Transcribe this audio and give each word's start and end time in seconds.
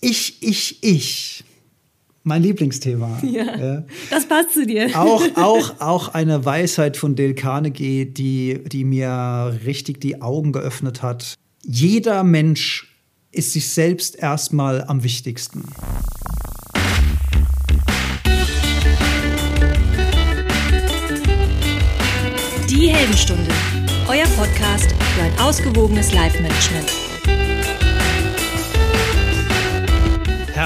Ich, 0.00 0.42
ich, 0.42 0.82
ich. 0.82 1.44
Mein 2.22 2.42
Lieblingsthema. 2.42 3.20
Ja, 3.22 3.56
ja. 3.56 3.84
Das 4.10 4.26
passt 4.26 4.52
zu 4.54 4.66
dir. 4.66 4.90
Auch, 4.98 5.22
auch, 5.36 5.80
auch 5.80 6.08
eine 6.14 6.44
Weisheit 6.44 6.96
von 6.96 7.14
Dale 7.14 7.34
Carnegie, 7.34 8.04
die, 8.04 8.62
die 8.66 8.84
mir 8.84 9.58
richtig 9.64 10.00
die 10.00 10.20
Augen 10.20 10.52
geöffnet 10.52 11.02
hat. 11.02 11.34
Jeder 11.64 12.24
Mensch 12.24 12.92
ist 13.32 13.52
sich 13.52 13.68
selbst 13.68 14.16
erstmal 14.16 14.84
am 14.84 15.02
wichtigsten. 15.04 15.62
Die 22.68 22.88
Heldenstunde, 22.88 23.50
euer 24.08 24.26
Podcast 24.36 24.94
für 25.14 25.22
ein 25.22 25.38
ausgewogenes 25.38 26.12
Live-Management. 26.12 27.05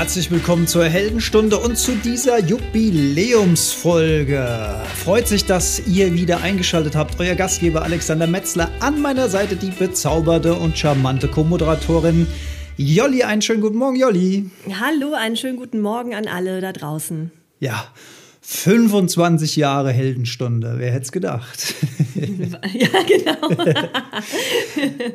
Herzlich 0.00 0.30
willkommen 0.30 0.66
zur 0.66 0.86
Heldenstunde 0.86 1.58
und 1.58 1.76
zu 1.76 1.94
dieser 1.94 2.40
Jubiläumsfolge. 2.40 4.80
Freut 4.94 5.28
sich, 5.28 5.44
dass 5.44 5.86
ihr 5.86 6.14
wieder 6.14 6.40
eingeschaltet 6.40 6.96
habt. 6.96 7.20
Euer 7.20 7.34
Gastgeber 7.34 7.82
Alexander 7.82 8.26
Metzler 8.26 8.70
an 8.80 9.02
meiner 9.02 9.28
Seite 9.28 9.56
die 9.56 9.68
bezauberte 9.68 10.54
und 10.54 10.78
charmante 10.78 11.28
Co-Moderatorin 11.28 12.26
Jolli. 12.78 13.24
Einen 13.24 13.42
schönen 13.42 13.60
guten 13.60 13.76
Morgen, 13.76 13.96
Jolli. 13.96 14.48
Hallo, 14.80 15.12
einen 15.12 15.36
schönen 15.36 15.58
guten 15.58 15.82
Morgen 15.82 16.14
an 16.14 16.28
alle 16.28 16.62
da 16.62 16.72
draußen. 16.72 17.30
Ja, 17.58 17.84
25 18.52 19.54
Jahre 19.54 19.92
Heldenstunde, 19.92 20.74
wer 20.78 20.90
hätte 20.90 21.04
es 21.04 21.12
gedacht? 21.12 21.72
ja, 22.16 22.88
genau. 23.06 23.72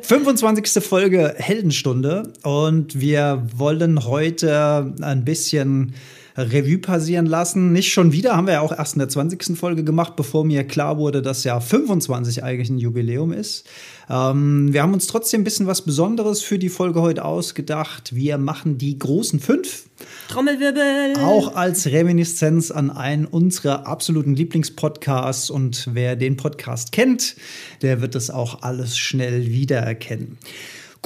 25. 0.00 0.82
Folge 0.82 1.34
Heldenstunde 1.36 2.32
und 2.42 2.98
wir 2.98 3.46
wollen 3.54 4.06
heute 4.06 4.94
ein 5.02 5.26
bisschen 5.26 5.92
Revue 6.36 6.78
passieren 6.78 7.26
lassen. 7.26 7.72
Nicht 7.72 7.92
schon 7.92 8.12
wieder, 8.12 8.36
haben 8.36 8.46
wir 8.46 8.54
ja 8.54 8.60
auch 8.60 8.76
erst 8.76 8.94
in 8.94 8.98
der 8.98 9.08
20. 9.08 9.56
Folge 9.56 9.84
gemacht, 9.84 10.16
bevor 10.16 10.44
mir 10.44 10.64
klar 10.64 10.98
wurde, 10.98 11.22
dass 11.22 11.44
ja 11.44 11.60
25 11.60 12.44
eigentlich 12.44 12.70
ein 12.70 12.78
Jubiläum 12.78 13.32
ist. 13.32 13.66
Ähm, 14.08 14.72
wir 14.72 14.82
haben 14.82 14.92
uns 14.92 15.06
trotzdem 15.06 15.40
ein 15.40 15.44
bisschen 15.44 15.66
was 15.66 15.82
Besonderes 15.82 16.42
für 16.42 16.58
die 16.58 16.68
Folge 16.68 17.00
heute 17.00 17.24
ausgedacht. 17.24 18.14
Wir 18.14 18.38
machen 18.38 18.78
die 18.78 18.98
großen 18.98 19.40
fünf. 19.40 19.86
Trommelwirbel. 20.28 21.14
Auch 21.24 21.56
als 21.56 21.86
Reminiszenz 21.86 22.70
an 22.70 22.90
einen 22.90 23.24
unserer 23.24 23.86
absoluten 23.86 24.36
Lieblingspodcasts. 24.36 25.50
Und 25.50 25.88
wer 25.92 26.16
den 26.16 26.36
Podcast 26.36 26.92
kennt, 26.92 27.36
der 27.82 28.00
wird 28.00 28.14
das 28.14 28.30
auch 28.30 28.62
alles 28.62 28.98
schnell 28.98 29.46
wiedererkennen. 29.46 30.38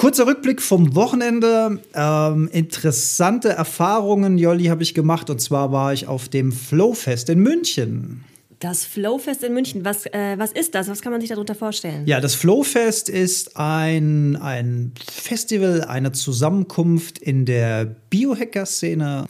Kurzer 0.00 0.26
Rückblick 0.26 0.62
vom 0.62 0.94
Wochenende. 0.94 1.78
Ähm, 1.92 2.48
interessante 2.54 3.50
Erfahrungen, 3.50 4.38
Jolli, 4.38 4.64
habe 4.68 4.82
ich 4.82 4.94
gemacht. 4.94 5.28
Und 5.28 5.42
zwar 5.42 5.72
war 5.72 5.92
ich 5.92 6.06
auf 6.06 6.30
dem 6.30 6.52
Flowfest 6.52 7.28
in 7.28 7.40
München. 7.40 8.24
Das 8.60 8.86
Flowfest 8.86 9.44
in 9.44 9.52
München, 9.52 9.84
was, 9.84 10.06
äh, 10.06 10.38
was 10.38 10.52
ist 10.52 10.74
das? 10.74 10.88
Was 10.88 11.02
kann 11.02 11.12
man 11.12 11.20
sich 11.20 11.28
darunter 11.28 11.54
vorstellen? 11.54 12.06
Ja, 12.06 12.18
das 12.18 12.34
Flowfest 12.34 13.10
ist 13.10 13.58
ein, 13.58 14.36
ein 14.36 14.92
Festival, 15.06 15.82
eine 15.82 16.12
Zusammenkunft 16.12 17.18
in 17.18 17.44
der 17.44 17.84
Biohacker-Szene. 17.84 19.26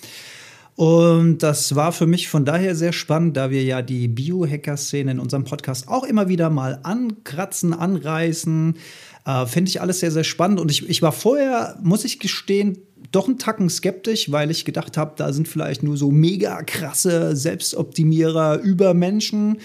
Und 0.77 1.43
das 1.43 1.75
war 1.75 1.91
für 1.91 2.07
mich 2.07 2.29
von 2.29 2.45
daher 2.45 2.77
sehr 2.77 2.93
spannend, 2.93 3.37
da 3.37 3.51
wir 3.51 3.65
ja 3.65 3.83
die 3.83 4.07
Biohacker-Szene 4.07 5.11
in 5.11 5.19
unserem 5.19 5.43
Podcast 5.43 5.89
auch 5.89 6.05
immer 6.05 6.29
wieder 6.29 6.49
mal 6.49 6.79
ankratzen, 6.85 7.75
anreißen. 7.75 8.77
Äh, 9.25 9.47
Finde 9.47 9.69
ich 9.69 9.81
alles 9.81 10.01
sehr, 10.01 10.11
sehr 10.11 10.25
spannend. 10.25 10.61
Und 10.61 10.71
ich, 10.71 10.89
ich 10.89 11.03
war 11.03 11.13
vorher, 11.13 11.79
muss 11.83 12.05
ich 12.05 12.19
gestehen, 12.19 12.79
doch 13.13 13.27
einen 13.27 13.39
Tacken 13.39 13.69
skeptisch, 13.69 14.31
weil 14.31 14.51
ich 14.51 14.65
gedacht 14.65 14.97
habe, 14.97 15.15
da 15.17 15.33
sind 15.33 15.49
vielleicht 15.49 15.83
nur 15.83 15.97
so 15.97 16.11
mega 16.11 16.63
krasse 16.63 17.35
Selbstoptimierer 17.35 18.61
über 18.61 18.95
Menschen. 18.95 19.59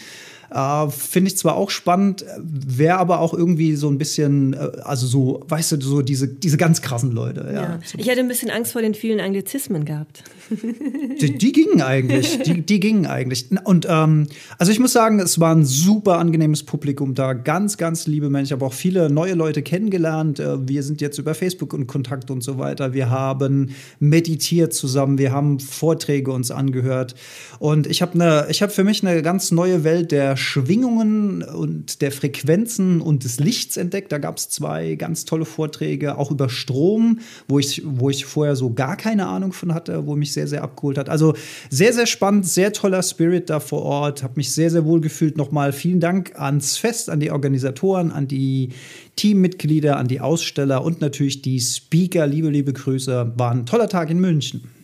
Äh, 0.52 0.90
Finde 0.90 1.30
ich 1.30 1.38
zwar 1.38 1.56
auch 1.56 1.70
spannend, 1.70 2.26
wäre 2.38 2.98
aber 2.98 3.20
auch 3.20 3.34
irgendwie 3.34 3.76
so 3.76 3.90
ein 3.90 3.98
bisschen, 3.98 4.54
äh, 4.54 4.72
also 4.84 5.08
so, 5.08 5.44
weißt 5.48 5.74
du, 5.74 5.82
so 5.82 6.02
diese, 6.02 6.28
diese 6.28 6.58
ganz 6.58 6.82
krassen 6.82 7.12
Leute. 7.12 7.50
Ja. 7.54 7.62
ja. 7.62 7.80
Ich 7.98 8.08
hätte 8.08 8.20
ein 8.20 8.28
bisschen 8.28 8.50
Angst 8.50 8.74
vor 8.74 8.82
den 8.82 8.94
vielen 8.94 9.20
Anglizismen 9.20 9.86
gehabt. 9.86 10.24
Die, 11.22 11.38
die 11.38 11.52
gingen 11.52 11.82
eigentlich, 11.82 12.40
die, 12.44 12.62
die 12.62 12.80
gingen 12.80 13.06
eigentlich. 13.06 13.48
Und 13.64 13.88
ähm, 13.90 14.28
also 14.58 14.72
ich 14.72 14.80
muss 14.80 14.94
sagen, 14.94 15.20
es 15.20 15.40
war 15.40 15.56
ein 15.56 15.66
super 15.66 16.20
angenehmes 16.20 16.64
Publikum 16.64 17.16
da, 17.16 17.34
ganz, 17.34 17.78
ganz 17.78 18.06
liebe 18.06 18.30
Menschen. 18.30 18.46
Ich 18.48 18.52
habe 18.52 18.66
auch 18.66 18.74
viele 18.74 19.10
neue 19.10 19.34
Leute 19.34 19.62
kennengelernt. 19.64 20.40
Äh, 20.40 20.68
wir 20.68 20.84
sind 20.84 21.02
jetzt 21.02 21.18
über 21.18 21.34
Facebook 21.34 21.74
in 21.74 21.88
Kontakt 21.88 22.30
und 22.32 22.42
so 22.42 22.58
weiter. 22.58 22.94
Wir 22.94 23.10
haben 23.10 23.72
meditiert 24.00 24.74
zusammen, 24.74 25.18
wir 25.18 25.32
haben 25.32 25.60
Vorträge 25.60 26.32
uns 26.32 26.52
angehört. 26.52 27.16
Und 27.60 27.88
ich 27.88 28.02
habe 28.02 28.14
eine, 28.14 28.48
ich 28.50 28.62
habe 28.62 28.72
für 28.72 28.84
mich 28.84 29.06
eine 29.06 29.22
ganz 29.22 29.52
neue 29.52 29.84
Welt 29.84 30.12
der 30.12 30.38
Schwingungen 30.46 31.44
und 31.44 32.02
der 32.02 32.12
Frequenzen 32.12 33.02
und 33.02 33.24
des 33.24 33.40
Lichts 33.40 33.78
entdeckt. 33.78 34.12
Da 34.12 34.18
gab 34.18 34.38
es 34.38 34.50
zwei 34.50 34.96
ganz 34.96 35.26
tolle 35.26 35.46
Vorträge, 35.46 36.18
auch 36.18 36.32
über 36.32 36.50
Strom, 36.50 37.20
wo 37.48 37.60
ich, 37.60 37.82
wo 37.86 38.10
ich 38.10 38.26
vorher 38.26 38.56
so 38.56 38.74
gar 38.74 38.96
keine 38.96 39.28
Ahnung 39.28 39.52
von 39.52 39.74
hatte, 39.74 40.06
wo 40.06 40.16
mich 40.16 40.32
sehr, 40.32 40.48
sehr 40.48 40.64
abgeholt 40.64 40.98
hat. 40.98 41.10
Also 41.10 41.34
sehr, 41.70 41.94
sehr 41.94 42.06
spannend, 42.06 42.48
sehr 42.48 42.72
toller 42.72 43.04
Spirit 43.04 43.50
da 43.50 43.60
vor 43.60 43.82
Ort. 43.82 44.24
Habe 44.24 44.36
mich 44.38 44.54
sehr, 44.54 44.70
sehr 44.70 44.86
wohl 44.86 45.02
gefühlt. 45.02 45.36
Nochmal 45.38 45.74
vielen 45.74 46.00
Dank 46.00 46.40
ans 46.40 46.78
Fest, 46.78 47.10
an 47.10 47.20
die 47.20 47.32
Organisatoren, 47.32 48.12
an 48.12 48.28
die 48.28 48.70
Teammitglieder, 49.16 49.98
an 49.98 50.08
die 50.08 50.22
Aussteller 50.22 50.84
und 50.84 51.02
natürlich 51.02 51.42
die 51.42 51.60
Speaker. 51.60 52.28
Liebe, 52.28 52.50
liebe 52.50 52.72
Grüße. 52.72 53.34
War 53.36 53.52
ein 53.52 53.66
toller 53.66 53.90
Tag 53.90 54.10
in 54.10 54.20
München. 54.20 54.75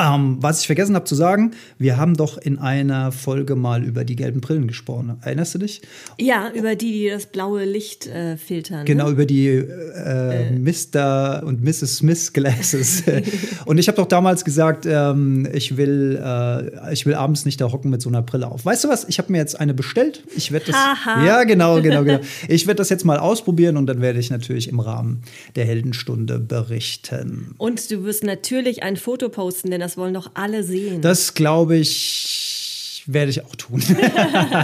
Ähm, 0.00 0.36
was 0.40 0.60
ich 0.60 0.66
vergessen 0.66 0.94
habe 0.94 1.06
zu 1.06 1.16
sagen, 1.16 1.52
wir 1.76 1.96
haben 1.96 2.16
doch 2.16 2.38
in 2.38 2.58
einer 2.58 3.10
Folge 3.10 3.56
mal 3.56 3.82
über 3.82 4.04
die 4.04 4.14
gelben 4.14 4.40
Brillen 4.40 4.68
gesprochen. 4.68 5.18
Erinnerst 5.22 5.56
du 5.56 5.58
dich? 5.58 5.82
Ja, 6.20 6.52
über 6.54 6.76
die, 6.76 6.92
die 6.92 7.08
das 7.08 7.26
blaue 7.26 7.64
Licht 7.64 8.06
äh, 8.06 8.36
filtern. 8.36 8.84
Genau, 8.84 9.06
ne? 9.06 9.10
über 9.10 9.26
die 9.26 9.48
äh, 9.48 10.48
äh. 10.48 10.50
Mr. 10.52 11.42
und 11.44 11.64
Mrs. 11.64 11.96
Smith 11.96 12.32
Glasses. 12.32 13.02
und 13.64 13.78
ich 13.78 13.88
habe 13.88 13.96
doch 13.96 14.06
damals 14.06 14.44
gesagt, 14.44 14.86
ähm, 14.86 15.48
ich, 15.52 15.76
will, 15.76 16.20
äh, 16.22 16.92
ich 16.92 17.04
will 17.04 17.14
abends 17.14 17.44
nicht 17.44 17.60
da 17.60 17.72
hocken 17.72 17.90
mit 17.90 18.00
so 18.00 18.08
einer 18.08 18.22
Brille 18.22 18.46
auf. 18.46 18.64
Weißt 18.64 18.84
du 18.84 18.88
was? 18.88 19.04
Ich 19.08 19.18
habe 19.18 19.32
mir 19.32 19.38
jetzt 19.38 19.58
eine 19.58 19.74
bestellt. 19.74 20.22
Ich 20.36 20.52
werde 20.52 20.66
das. 20.66 20.76
Ja, 21.06 21.42
genau, 21.42 21.82
genau, 21.82 22.04
genau. 22.04 22.20
Ich 22.46 22.68
werde 22.68 22.78
das 22.78 22.88
jetzt 22.88 23.04
mal 23.04 23.18
ausprobieren 23.18 23.76
und 23.76 23.86
dann 23.86 24.00
werde 24.00 24.20
ich 24.20 24.30
natürlich 24.30 24.68
im 24.68 24.78
Rahmen 24.78 25.22
der 25.56 25.64
Heldenstunde 25.64 26.38
berichten. 26.38 27.54
Und 27.58 27.90
du 27.90 28.04
wirst 28.04 28.22
natürlich 28.22 28.84
ein 28.84 28.96
Foto 28.96 29.28
posten, 29.28 29.70
denn 29.70 29.80
das 29.80 29.87
das 29.88 29.96
wollen 29.96 30.12
doch 30.12 30.30
alle 30.34 30.62
sehen. 30.64 31.00
Das 31.00 31.32
glaube 31.32 31.76
ich, 31.76 33.02
werde 33.06 33.30
ich 33.30 33.42
auch 33.42 33.56
tun. 33.56 33.82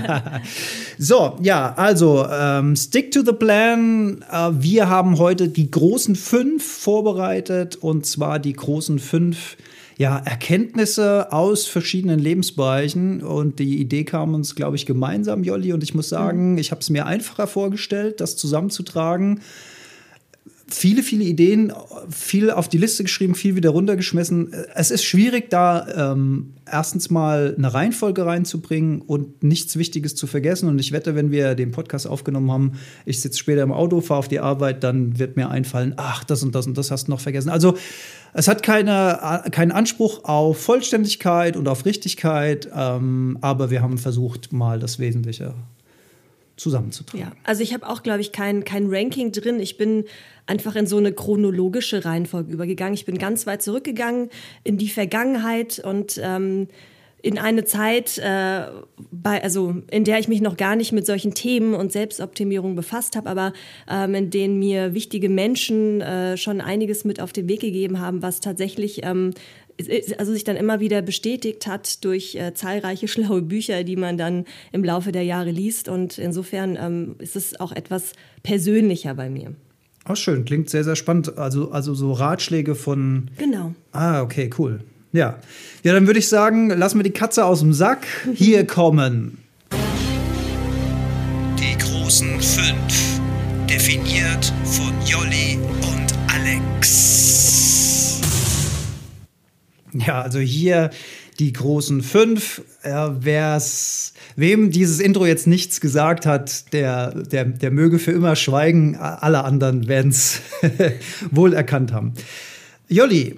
so, 0.98 1.38
ja, 1.40 1.72
also 1.76 2.26
ähm, 2.30 2.76
stick 2.76 3.10
to 3.10 3.22
the 3.24 3.32
plan. 3.32 4.22
Äh, 4.30 4.50
wir 4.52 4.90
haben 4.90 5.18
heute 5.18 5.48
die 5.48 5.70
großen 5.70 6.14
fünf 6.14 6.62
vorbereitet 6.62 7.76
und 7.76 8.04
zwar 8.04 8.38
die 8.38 8.52
großen 8.52 8.98
fünf 8.98 9.56
ja, 9.96 10.18
Erkenntnisse 10.18 11.32
aus 11.32 11.64
verschiedenen 11.64 12.18
Lebensbereichen. 12.18 13.22
Und 13.22 13.60
die 13.60 13.80
Idee 13.80 14.04
kam 14.04 14.34
uns, 14.34 14.54
glaube 14.54 14.76
ich, 14.76 14.84
gemeinsam, 14.84 15.42
Jolli. 15.42 15.72
Und 15.72 15.82
ich 15.82 15.94
muss 15.94 16.10
sagen, 16.10 16.52
mhm. 16.52 16.58
ich 16.58 16.70
habe 16.70 16.82
es 16.82 16.90
mir 16.90 17.06
einfacher 17.06 17.46
vorgestellt, 17.46 18.20
das 18.20 18.36
zusammenzutragen 18.36 19.40
viele, 20.66 21.02
viele 21.02 21.24
Ideen, 21.24 21.72
viel 22.08 22.50
auf 22.50 22.68
die 22.68 22.78
Liste 22.78 23.04
geschrieben, 23.04 23.34
viel 23.34 23.56
wieder 23.56 23.70
runtergeschmissen. 23.70 24.52
Es 24.74 24.90
ist 24.90 25.04
schwierig, 25.04 25.50
da 25.50 26.12
ähm, 26.12 26.54
erstens 26.70 27.10
mal 27.10 27.54
eine 27.56 27.72
Reihenfolge 27.72 28.24
reinzubringen 28.24 29.02
und 29.02 29.42
nichts 29.42 29.76
Wichtiges 29.76 30.14
zu 30.14 30.26
vergessen. 30.26 30.68
Und 30.68 30.78
ich 30.78 30.92
wette, 30.92 31.14
wenn 31.14 31.30
wir 31.30 31.54
den 31.54 31.70
Podcast 31.70 32.06
aufgenommen 32.06 32.50
haben, 32.50 32.72
ich 33.04 33.20
sitze 33.20 33.38
später 33.38 33.62
im 33.62 33.72
Auto, 33.72 34.00
fahre 34.00 34.18
auf 34.18 34.28
die 34.28 34.40
Arbeit, 34.40 34.82
dann 34.84 35.18
wird 35.18 35.36
mir 35.36 35.50
einfallen, 35.50 35.94
ach, 35.96 36.24
das 36.24 36.42
und 36.42 36.54
das 36.54 36.66
und 36.66 36.78
das 36.78 36.90
hast 36.90 37.08
du 37.08 37.12
noch 37.12 37.20
vergessen. 37.20 37.50
Also 37.50 37.76
es 38.32 38.48
hat 38.48 38.62
keine, 38.62 39.44
keinen 39.50 39.72
Anspruch 39.72 40.24
auf 40.24 40.60
Vollständigkeit 40.60 41.56
und 41.56 41.68
auf 41.68 41.84
Richtigkeit, 41.84 42.68
ähm, 42.74 43.38
aber 43.40 43.70
wir 43.70 43.82
haben 43.82 43.98
versucht, 43.98 44.52
mal 44.52 44.78
das 44.78 44.98
Wesentliche 44.98 45.54
zusammenzutragen. 46.56 47.20
Ja, 47.20 47.32
also 47.44 47.62
ich 47.62 47.74
habe 47.74 47.88
auch, 47.88 48.02
glaube 48.02 48.20
ich, 48.20 48.32
kein, 48.32 48.64
kein 48.64 48.86
Ranking 48.88 49.32
drin. 49.32 49.60
Ich 49.60 49.76
bin 49.76 50.04
einfach 50.46 50.76
in 50.76 50.86
so 50.86 50.96
eine 50.98 51.12
chronologische 51.12 52.04
Reihenfolge 52.04 52.52
übergegangen. 52.52 52.94
Ich 52.94 53.04
bin 53.04 53.18
ganz 53.18 53.46
weit 53.46 53.62
zurückgegangen 53.62 54.30
in 54.62 54.78
die 54.78 54.88
Vergangenheit 54.88 55.78
und 55.78 56.20
ähm, 56.22 56.68
in 57.24 57.38
eine 57.38 57.64
Zeit, 57.64 58.18
äh, 58.18 58.66
bei, 59.10 59.42
also 59.42 59.76
in 59.90 60.04
der 60.04 60.18
ich 60.18 60.28
mich 60.28 60.42
noch 60.42 60.58
gar 60.58 60.76
nicht 60.76 60.92
mit 60.92 61.06
solchen 61.06 61.32
Themen 61.32 61.72
und 61.72 61.90
Selbstoptimierung 61.90 62.76
befasst 62.76 63.16
habe, 63.16 63.30
aber 63.30 63.54
ähm, 63.90 64.14
in 64.14 64.28
denen 64.28 64.58
mir 64.58 64.92
wichtige 64.92 65.30
Menschen 65.30 66.02
äh, 66.02 66.36
schon 66.36 66.60
einiges 66.60 67.06
mit 67.06 67.22
auf 67.22 67.32
den 67.32 67.48
Weg 67.48 67.60
gegeben 67.60 67.98
haben, 67.98 68.20
was 68.20 68.40
tatsächlich 68.40 69.00
ähm, 69.04 69.32
also 70.18 70.32
sich 70.32 70.44
dann 70.44 70.56
immer 70.56 70.80
wieder 70.80 71.02
bestätigt 71.02 71.66
hat 71.66 72.04
durch 72.04 72.34
äh, 72.36 72.54
zahlreiche 72.54 73.08
schlaue 73.08 73.42
Bücher, 73.42 73.84
die 73.84 73.96
man 73.96 74.16
dann 74.16 74.44
im 74.72 74.84
Laufe 74.84 75.12
der 75.12 75.24
Jahre 75.24 75.50
liest. 75.50 75.88
Und 75.88 76.18
insofern 76.18 76.76
ähm, 76.80 77.16
ist 77.18 77.36
es 77.36 77.58
auch 77.60 77.72
etwas 77.72 78.12
persönlicher 78.42 79.14
bei 79.14 79.28
mir. 79.28 79.54
Auch 80.06 80.16
schön, 80.16 80.44
klingt 80.44 80.68
sehr, 80.68 80.84
sehr 80.84 80.96
spannend. 80.96 81.38
Also, 81.38 81.70
also 81.70 81.94
so 81.94 82.12
Ratschläge 82.12 82.74
von. 82.74 83.30
Genau. 83.38 83.74
Ah, 83.92 84.22
okay, 84.22 84.50
cool. 84.58 84.80
Ja. 85.12 85.38
Ja, 85.82 85.92
dann 85.92 86.06
würde 86.06 86.18
ich 86.18 86.28
sagen, 86.28 86.70
lassen 86.70 86.98
wir 86.98 87.04
die 87.04 87.10
Katze 87.10 87.44
aus 87.44 87.60
dem 87.60 87.72
Sack. 87.72 88.06
Hier 88.34 88.66
kommen. 88.66 89.38
Die 91.58 91.78
großen 91.78 92.40
fünf. 92.40 93.20
Definiert 93.68 94.52
von 94.64 94.92
Jolli 95.06 95.58
und 95.80 96.14
Alex. 96.32 97.53
Ja, 99.94 100.22
also 100.22 100.40
hier 100.40 100.90
die 101.38 101.52
großen 101.52 102.02
fünf. 102.02 102.62
Ja, 102.84 103.24
wer's, 103.24 104.12
wem 104.36 104.70
dieses 104.70 105.00
Intro 105.00 105.24
jetzt 105.24 105.46
nichts 105.46 105.80
gesagt 105.80 106.26
hat, 106.26 106.72
der, 106.72 107.22
der, 107.22 107.44
der 107.44 107.70
möge 107.70 107.98
für 107.98 108.10
immer 108.10 108.34
schweigen. 108.36 108.96
Alle 108.96 109.44
anderen 109.44 109.86
werden 109.86 110.10
es 110.10 110.40
wohl 111.30 111.54
erkannt 111.54 111.92
haben. 111.92 112.14
Jolli, 112.88 113.36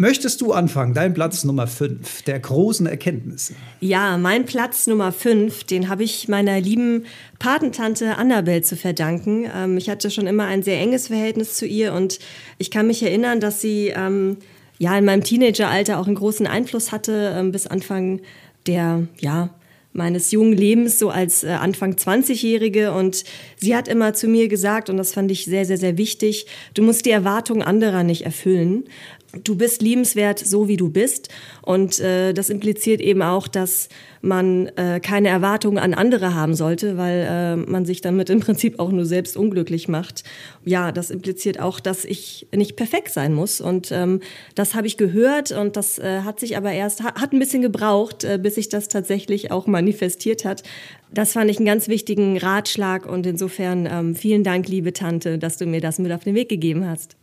Möchtest 0.00 0.40
du 0.40 0.54
anfangen? 0.54 0.94
Dein 0.94 1.12
Platz 1.12 1.44
Nummer 1.44 1.66
5 1.66 2.22
der 2.22 2.40
großen 2.40 2.86
Erkenntnisse. 2.86 3.52
Ja, 3.80 4.16
mein 4.16 4.46
Platz 4.46 4.86
Nummer 4.86 5.12
5, 5.12 5.64
den 5.64 5.90
habe 5.90 6.04
ich 6.04 6.26
meiner 6.26 6.58
lieben 6.58 7.04
Patentante 7.38 8.16
Annabelle 8.16 8.62
zu 8.62 8.76
verdanken. 8.76 9.46
Ähm, 9.54 9.76
ich 9.76 9.90
hatte 9.90 10.10
schon 10.10 10.26
immer 10.26 10.46
ein 10.46 10.62
sehr 10.62 10.80
enges 10.80 11.08
Verhältnis 11.08 11.52
zu 11.54 11.66
ihr 11.66 11.92
und 11.92 12.18
ich 12.56 12.70
kann 12.70 12.86
mich 12.86 13.02
erinnern, 13.02 13.40
dass 13.40 13.60
sie 13.60 13.88
ähm, 13.88 14.38
ja 14.80 14.96
in 14.98 15.04
meinem 15.04 15.22
Teenageralter 15.22 16.00
auch 16.00 16.06
einen 16.06 16.16
großen 16.16 16.46
Einfluss 16.46 16.90
hatte 16.90 17.34
ähm, 17.36 17.52
bis 17.52 17.68
Anfang 17.68 18.20
der 18.66 19.06
ja 19.20 19.50
meines 19.92 20.30
jungen 20.30 20.52
Lebens, 20.52 20.98
so 20.98 21.10
als 21.10 21.42
äh, 21.42 21.48
Anfang 21.48 21.94
20-Jährige. 21.94 22.92
Und 22.92 23.24
sie 23.56 23.74
hat 23.74 23.88
immer 23.88 24.14
zu 24.14 24.28
mir 24.28 24.48
gesagt, 24.48 24.88
und 24.88 24.96
das 24.96 25.12
fand 25.12 25.30
ich 25.30 25.44
sehr, 25.44 25.64
sehr, 25.64 25.78
sehr 25.78 25.98
wichtig, 25.98 26.46
du 26.74 26.82
musst 26.82 27.06
die 27.06 27.10
Erwartungen 27.10 27.62
anderer 27.62 28.04
nicht 28.04 28.24
erfüllen 28.24 28.84
du 29.44 29.56
bist 29.56 29.82
liebenswert, 29.82 30.38
so 30.38 30.68
wie 30.68 30.76
du 30.76 30.90
bist. 30.90 31.28
Und 31.62 32.00
äh, 32.00 32.32
das 32.32 32.50
impliziert 32.50 33.00
eben 33.00 33.22
auch, 33.22 33.48
dass 33.48 33.88
man 34.22 34.66
äh, 34.76 35.00
keine 35.00 35.28
Erwartungen 35.28 35.78
an 35.78 35.94
andere 35.94 36.34
haben 36.34 36.54
sollte, 36.54 36.96
weil 36.96 37.26
äh, 37.28 37.56
man 37.56 37.86
sich 37.86 38.00
damit 38.00 38.28
im 38.28 38.40
Prinzip 38.40 38.78
auch 38.78 38.90
nur 38.90 39.06
selbst 39.06 39.36
unglücklich 39.36 39.88
macht. 39.88 40.24
Ja, 40.64 40.92
das 40.92 41.10
impliziert 41.10 41.60
auch, 41.60 41.80
dass 41.80 42.04
ich 42.04 42.48
nicht 42.54 42.76
perfekt 42.76 43.12
sein 43.12 43.32
muss. 43.32 43.60
Und 43.60 43.90
ähm, 43.92 44.20
das 44.54 44.74
habe 44.74 44.86
ich 44.86 44.96
gehört 44.96 45.52
und 45.52 45.76
das 45.76 45.98
äh, 45.98 46.20
hat 46.22 46.40
sich 46.40 46.56
aber 46.56 46.72
erst, 46.72 47.02
hat 47.02 47.32
ein 47.32 47.38
bisschen 47.38 47.62
gebraucht, 47.62 48.24
äh, 48.24 48.38
bis 48.40 48.56
sich 48.56 48.68
das 48.68 48.88
tatsächlich 48.88 49.50
auch 49.50 49.66
manifestiert 49.66 50.44
hat. 50.44 50.62
Das 51.12 51.32
fand 51.32 51.50
ich 51.50 51.56
einen 51.56 51.66
ganz 51.66 51.88
wichtigen 51.88 52.36
Ratschlag 52.36 53.06
und 53.06 53.26
insofern 53.26 53.88
ähm, 53.90 54.14
vielen 54.14 54.44
Dank, 54.44 54.68
liebe 54.68 54.92
Tante, 54.92 55.38
dass 55.38 55.56
du 55.56 55.66
mir 55.66 55.80
das 55.80 55.98
mit 55.98 56.12
auf 56.12 56.24
den 56.24 56.34
Weg 56.34 56.48
gegeben 56.48 56.86
hast. 56.86 57.19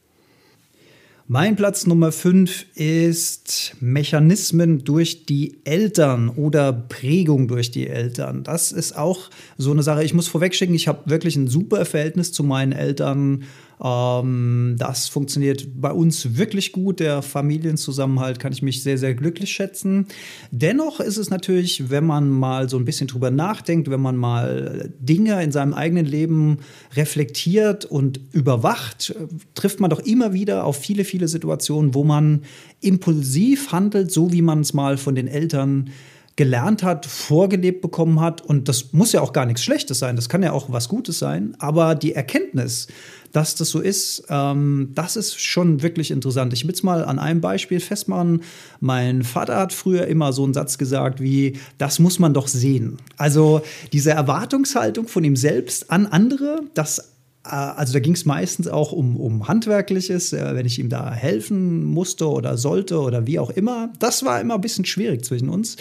Mein 1.29 1.57
Platz 1.57 1.85
Nummer 1.85 2.13
5 2.13 2.67
ist 2.75 3.75
Mechanismen 3.81 4.85
durch 4.85 5.25
die 5.25 5.57
Eltern 5.65 6.29
oder 6.29 6.71
Prägung 6.71 7.49
durch 7.49 7.69
die 7.69 7.85
Eltern. 7.89 8.43
Das 8.43 8.71
ist 8.71 8.97
auch 8.97 9.29
so 9.57 9.71
eine 9.71 9.83
Sache. 9.83 10.05
Ich 10.05 10.13
muss 10.13 10.29
vorwegschicken, 10.29 10.73
ich 10.73 10.87
habe 10.87 11.09
wirklich 11.09 11.35
ein 11.35 11.49
super 11.49 11.83
Verhältnis 11.83 12.31
zu 12.31 12.45
meinen 12.45 12.71
Eltern 12.71 13.43
ähm, 13.83 14.75
das 14.77 15.07
funktioniert 15.07 15.67
bei 15.79 15.91
uns 15.91 16.37
wirklich 16.37 16.71
gut. 16.71 16.99
Der 16.99 17.21
Familienzusammenhalt 17.21 18.39
kann 18.39 18.51
ich 18.51 18.61
mich 18.61 18.81
sehr, 18.81 18.97
sehr 18.97 19.13
glücklich 19.13 19.51
schätzen. 19.51 20.07
Dennoch 20.51 20.99
ist 20.99 21.17
es 21.17 21.29
natürlich, 21.29 21.89
wenn 21.89 22.05
man 22.05 22.29
mal 22.29 22.69
so 22.69 22.77
ein 22.77 22.85
bisschen 22.85 23.07
drüber 23.07 23.29
nachdenkt, 23.29 23.89
wenn 23.89 24.01
man 24.01 24.17
mal 24.17 24.91
Dinge 24.99 25.43
in 25.43 25.51
seinem 25.51 25.73
eigenen 25.73 26.05
Leben 26.05 26.59
reflektiert 26.95 27.85
und 27.85 28.19
überwacht, 28.31 29.15
trifft 29.53 29.79
man 29.79 29.89
doch 29.89 29.99
immer 29.99 30.33
wieder 30.33 30.65
auf 30.65 30.77
viele, 30.77 31.03
viele 31.03 31.27
Situationen, 31.27 31.93
wo 31.93 32.03
man 32.03 32.41
impulsiv 32.81 33.71
handelt, 33.71 34.11
so 34.11 34.31
wie 34.31 34.41
man 34.41 34.61
es 34.61 34.73
mal 34.73 34.97
von 34.97 35.15
den 35.15 35.27
Eltern 35.27 35.91
gelernt 36.37 36.83
hat, 36.83 37.05
vorgelebt 37.05 37.81
bekommen 37.81 38.21
hat. 38.21 38.41
Und 38.41 38.69
das 38.69 38.93
muss 38.93 39.11
ja 39.11 39.21
auch 39.21 39.33
gar 39.33 39.45
nichts 39.45 39.63
Schlechtes 39.63 39.99
sein, 39.99 40.15
das 40.15 40.29
kann 40.29 40.43
ja 40.43 40.53
auch 40.53 40.71
was 40.71 40.87
Gutes 40.87 41.19
sein. 41.19 41.55
Aber 41.59 41.95
die 41.95 42.13
Erkenntnis, 42.13 42.87
dass 43.33 43.55
das 43.55 43.69
so 43.69 43.81
ist, 43.81 44.23
ähm, 44.29 44.91
das 44.95 45.17
ist 45.17 45.41
schon 45.41 45.81
wirklich 45.81 46.11
interessant. 46.11 46.53
Ich 46.53 46.63
will 46.65 46.73
es 46.73 46.83
mal 46.83 47.03
an 47.03 47.19
einem 47.19 47.41
Beispiel 47.41 47.79
festmachen. 47.79 48.43
Mein 48.79 49.23
Vater 49.23 49.57
hat 49.57 49.73
früher 49.73 50.07
immer 50.07 50.31
so 50.31 50.43
einen 50.43 50.53
Satz 50.53 50.77
gesagt 50.77 51.19
wie, 51.19 51.59
das 51.77 51.99
muss 51.99 52.19
man 52.19 52.33
doch 52.33 52.47
sehen. 52.47 52.97
Also 53.17 53.61
diese 53.91 54.11
Erwartungshaltung 54.11 55.07
von 55.07 55.23
ihm 55.23 55.35
selbst 55.35 55.91
an 55.91 56.05
andere, 56.05 56.61
das 56.73 56.99
äh, 56.99 57.03
also 57.49 57.93
da 57.93 57.99
ging 57.99 58.13
es 58.13 58.25
meistens 58.25 58.67
auch 58.67 58.91
um, 58.91 59.17
um 59.17 59.47
Handwerkliches, 59.47 60.33
äh, 60.33 60.55
wenn 60.55 60.65
ich 60.65 60.79
ihm 60.79 60.89
da 60.89 61.11
helfen 61.11 61.83
musste 61.83 62.29
oder 62.29 62.57
sollte 62.57 62.99
oder 62.99 63.27
wie 63.27 63.39
auch 63.39 63.49
immer. 63.49 63.91
Das 63.99 64.23
war 64.23 64.39
immer 64.39 64.55
ein 64.55 64.61
bisschen 64.61 64.85
schwierig 64.85 65.25
zwischen 65.25 65.49
uns. 65.49 65.77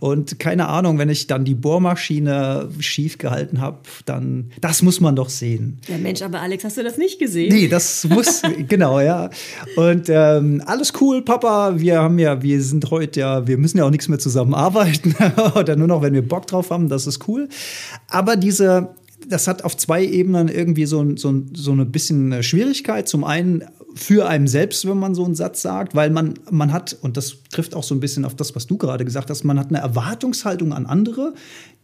Und 0.00 0.38
keine 0.38 0.68
Ahnung, 0.68 0.98
wenn 0.98 1.08
ich 1.08 1.26
dann 1.26 1.44
die 1.44 1.54
Bohrmaschine 1.54 2.68
schief 2.80 3.18
gehalten 3.18 3.60
habe, 3.60 3.78
dann, 4.04 4.50
das 4.60 4.82
muss 4.82 5.00
man 5.00 5.16
doch 5.16 5.28
sehen. 5.28 5.78
Ja, 5.88 5.98
Mensch, 5.98 6.22
aber 6.22 6.40
Alex, 6.40 6.64
hast 6.64 6.76
du 6.76 6.82
das 6.82 6.98
nicht 6.98 7.18
gesehen? 7.18 7.52
Nee, 7.52 7.68
das 7.68 8.06
muss, 8.08 8.42
genau, 8.68 9.00
ja. 9.00 9.30
Und 9.76 10.08
ähm, 10.08 10.62
alles 10.66 10.92
cool, 11.00 11.22
Papa, 11.22 11.78
wir 11.78 12.00
haben 12.00 12.18
ja, 12.18 12.42
wir 12.42 12.62
sind 12.62 12.90
heute 12.90 13.20
ja, 13.20 13.46
wir 13.46 13.58
müssen 13.58 13.78
ja 13.78 13.84
auch 13.84 13.90
nichts 13.90 14.08
mehr 14.08 14.18
zusammenarbeiten 14.18 15.14
oder 15.54 15.76
nur 15.76 15.86
noch, 15.86 16.02
wenn 16.02 16.14
wir 16.14 16.26
Bock 16.26 16.46
drauf 16.46 16.70
haben, 16.70 16.88
das 16.88 17.06
ist 17.06 17.28
cool. 17.28 17.48
Aber 18.08 18.36
diese, 18.36 18.88
das 19.28 19.46
hat 19.46 19.64
auf 19.64 19.76
zwei 19.76 20.04
Ebenen 20.04 20.48
irgendwie 20.48 20.86
so, 20.86 21.16
so, 21.16 21.42
so 21.54 21.72
eine 21.72 21.86
bisschen 21.86 22.42
Schwierigkeit. 22.42 23.08
Zum 23.08 23.24
einen 23.24 23.64
für 23.94 24.28
einen 24.28 24.46
selbst, 24.46 24.86
wenn 24.86 24.98
man 24.98 25.14
so 25.14 25.24
einen 25.24 25.34
Satz 25.34 25.62
sagt, 25.62 25.94
weil 25.94 26.10
man, 26.10 26.34
man 26.50 26.72
hat, 26.72 26.96
und 27.00 27.16
das 27.16 27.38
trifft 27.50 27.74
auch 27.74 27.82
so 27.82 27.94
ein 27.94 28.00
bisschen 28.00 28.24
auf 28.24 28.34
das, 28.34 28.54
was 28.54 28.66
du 28.66 28.76
gerade 28.76 29.04
gesagt 29.04 29.30
hast, 29.30 29.44
man 29.44 29.58
hat 29.58 29.68
eine 29.68 29.78
Erwartungshaltung 29.78 30.72
an 30.72 30.86
andere, 30.86 31.34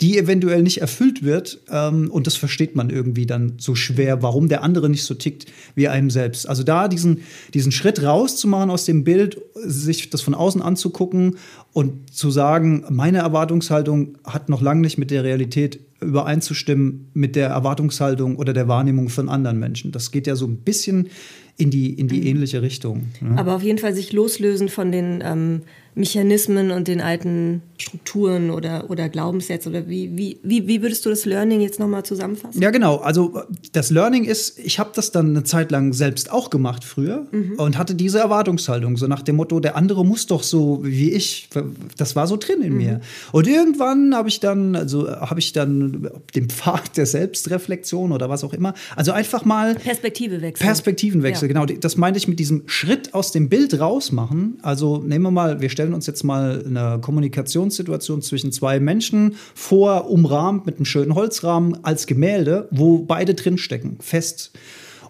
die 0.01 0.17
eventuell 0.19 0.63
nicht 0.63 0.81
erfüllt 0.81 1.25
wird. 1.25 1.61
Ähm, 1.71 2.11
und 2.11 2.27
das 2.27 2.37
versteht 2.37 2.77
man 2.77 2.91
irgendwie 2.91 3.27
dann 3.27 3.55
so 3.59 3.75
schwer, 3.75 4.23
warum 4.23 4.49
der 4.49 4.63
andere 4.63 4.89
nicht 4.89 5.05
so 5.05 5.15
tickt 5.15 5.47
wie 5.75 5.89
einem 5.89 6.11
selbst. 6.11 6.49
Also 6.49 6.63
da 6.63 6.89
diesen, 6.89 7.23
diesen 7.55 7.73
Schritt 7.73 8.03
rauszumachen 8.03 8.71
aus 8.71 8.85
dem 8.85 9.05
Bild, 9.05 9.41
sich 9.55 10.11
das 10.11 10.21
von 10.21 10.35
außen 10.35 10.63
anzugucken 10.63 11.37
und 11.77 12.11
zu 12.11 12.31
sagen, 12.31 12.87
meine 12.89 13.19
Erwartungshaltung 13.19 14.17
hat 14.25 14.49
noch 14.49 14.63
lange 14.63 14.81
nicht 14.81 14.97
mit 14.97 15.11
der 15.11 15.25
Realität 15.25 15.79
übereinzustimmen, 16.01 17.11
mit 17.13 17.37
der 17.37 17.51
Erwartungshaltung 17.51 18.37
oder 18.37 18.55
der 18.55 18.67
Wahrnehmung 18.67 19.11
von 19.11 19.29
anderen 19.29 19.59
Menschen. 19.59 19.93
Das 19.93 20.11
geht 20.11 20.27
ja 20.27 20.37
so 20.37 20.47
ein 20.47 20.57
bisschen 20.57 21.09
in 21.57 21.71
die, 21.71 21.95
in 21.95 22.09
die 22.09 22.21
mhm. 22.21 22.27
ähnliche 22.27 22.63
Richtung. 22.63 23.09
Ne? 23.21 23.39
Aber 23.39 23.57
auf 23.57 23.63
jeden 23.63 23.79
Fall 23.79 23.95
sich 23.95 24.13
loslösen 24.13 24.69
von 24.69 24.93
den 24.93 25.23
ähm, 25.25 25.63
Mechanismen 25.97 26.73
und 26.73 26.89
den 26.89 27.01
alten 27.01 27.63
Strukturen 27.79 28.51
oder, 28.51 28.91
oder 28.91 29.09
Glaubenssätzen? 29.09 29.73
Oder 29.73 29.89
wie, 29.89 30.15
wie, 30.15 30.39
wie, 30.43 30.69
wie 30.69 30.83
würdest 30.83 31.07
du 31.07 31.11
das 31.11 31.25
Learning 31.25 31.63
jetzt 31.63 31.81
nochmal 31.81 32.05
zusammenfassen? 32.05 32.61
Ja, 32.61 32.71
genau. 32.71 32.97
Also 32.97 33.41
das 33.73 33.91
Learning 33.91 34.25
ist, 34.25 34.59
ich 34.59 34.79
habe 34.79 34.91
das 34.95 35.11
dann 35.11 35.31
eine 35.31 35.45
Zeit 35.45 35.71
lang 35.71 35.95
selbst 35.95 36.31
auch 36.31 36.51
gemacht 36.51 36.85
früher 36.85 37.27
mhm. 37.33 37.55
und 37.57 37.79
hatte 37.79 37.95
diese 37.95 38.19
Erwartungshaltung, 38.19 38.99
so 38.99 39.07
nach 39.07 39.23
dem 39.23 39.37
Motto, 39.37 39.59
der 39.59 39.75
andere 39.75 40.05
muss 40.05 40.27
doch 40.27 40.43
so 40.43 40.81
wie 40.85 41.13
ich. 41.13 41.49
Das 41.97 42.15
war 42.15 42.27
so 42.27 42.37
drin 42.37 42.61
in 42.61 42.73
mhm. 42.73 42.79
mir. 42.79 43.01
Und 43.33 43.47
irgendwann 43.47 44.15
habe 44.15 44.29
ich 44.29 44.39
dann, 44.39 44.77
also 44.77 45.11
habe 45.11 45.41
ich 45.41 45.55
dann 45.55 46.11
den 46.35 46.51
Pfad 46.51 46.99
der 46.99 47.07
Selbstreflexion 47.07 48.13
oder 48.13 48.29
was 48.29 48.45
auch 48.45 48.53
immer, 48.53 48.75
also 48.97 49.13
einfach 49.13 49.47
mal 49.47 49.77
Perspektivewechsel. 49.77 50.67
Perspektivenwechsel, 50.67 51.46
ja. 51.46 51.46
Genau. 51.49 51.65
Das 51.65 51.97
meinte 51.97 52.19
ich 52.19 52.29
mit 52.29 52.39
diesem 52.39 52.65
Schritt 52.67 53.15
aus 53.15 53.33
dem 53.33 53.49
Bild 53.49 53.81
rausmachen. 53.81 54.59
Also 54.63 54.99
nehmen 54.99 55.25
wir 55.25 55.31
mal, 55.31 55.61
wir 55.61 55.71
stellen 55.71 55.87
stellen 55.87 55.95
uns 55.95 56.09
jetzt 56.09 56.25
mal 56.25 56.65
eine 56.67 56.99
Kommunikationssituation 57.01 58.21
zwischen 58.21 58.51
zwei 58.51 58.81
Menschen 58.81 59.37
vor, 59.55 60.11
umrahmt 60.11 60.67
mit 60.67 60.77
einem 60.77 60.85
schönen 60.85 61.15
Holzrahmen 61.15 61.85
als 61.85 62.09
Gemälde, 62.09 62.67
wo 62.73 62.99
beide 62.99 63.35
drinstecken, 63.35 63.99
fest. 64.01 64.51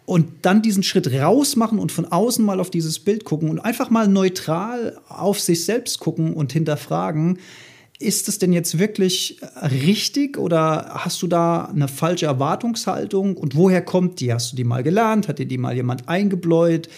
Und 0.04 0.28
dann 0.42 0.60
diesen 0.60 0.82
Schritt 0.82 1.10
rausmachen 1.10 1.78
und 1.78 1.92
von 1.92 2.04
außen 2.04 2.44
mal 2.44 2.60
auf 2.60 2.68
dieses 2.68 2.98
Bild 2.98 3.24
gucken 3.24 3.48
und 3.48 3.58
einfach 3.58 3.88
mal 3.88 4.06
neutral 4.06 4.98
auf 5.08 5.40
sich 5.40 5.64
selbst 5.64 5.98
gucken 5.98 6.34
und 6.34 6.52
hinterfragen, 6.52 7.38
ist 7.98 8.28
es 8.28 8.38
denn 8.38 8.52
jetzt 8.52 8.78
wirklich 8.78 9.40
richtig 9.62 10.38
oder 10.38 10.90
hast 10.94 11.22
du 11.22 11.26
da 11.26 11.64
eine 11.64 11.88
falsche 11.88 12.26
Erwartungshaltung 12.26 13.36
und 13.36 13.56
woher 13.56 13.82
kommt 13.82 14.20
die? 14.20 14.32
Hast 14.32 14.52
du 14.52 14.56
die 14.56 14.64
mal 14.64 14.82
gelernt? 14.82 15.28
Hat 15.28 15.38
dir 15.38 15.46
die 15.46 15.58
mal 15.58 15.74
jemand 15.74 16.08
eingebläut? 16.08 16.88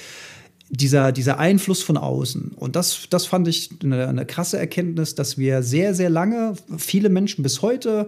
dieser, 0.70 1.12
dieser 1.12 1.38
Einfluss 1.38 1.82
von 1.82 1.96
außen. 1.96 2.52
Und 2.56 2.76
das, 2.76 3.06
das 3.10 3.26
fand 3.26 3.48
ich 3.48 3.70
eine, 3.82 4.06
eine 4.06 4.26
krasse 4.26 4.58
Erkenntnis, 4.58 5.14
dass 5.14 5.38
wir 5.38 5.62
sehr, 5.62 5.94
sehr 5.94 6.10
lange, 6.10 6.54
viele 6.76 7.08
Menschen 7.08 7.42
bis 7.42 7.62
heute, 7.62 8.06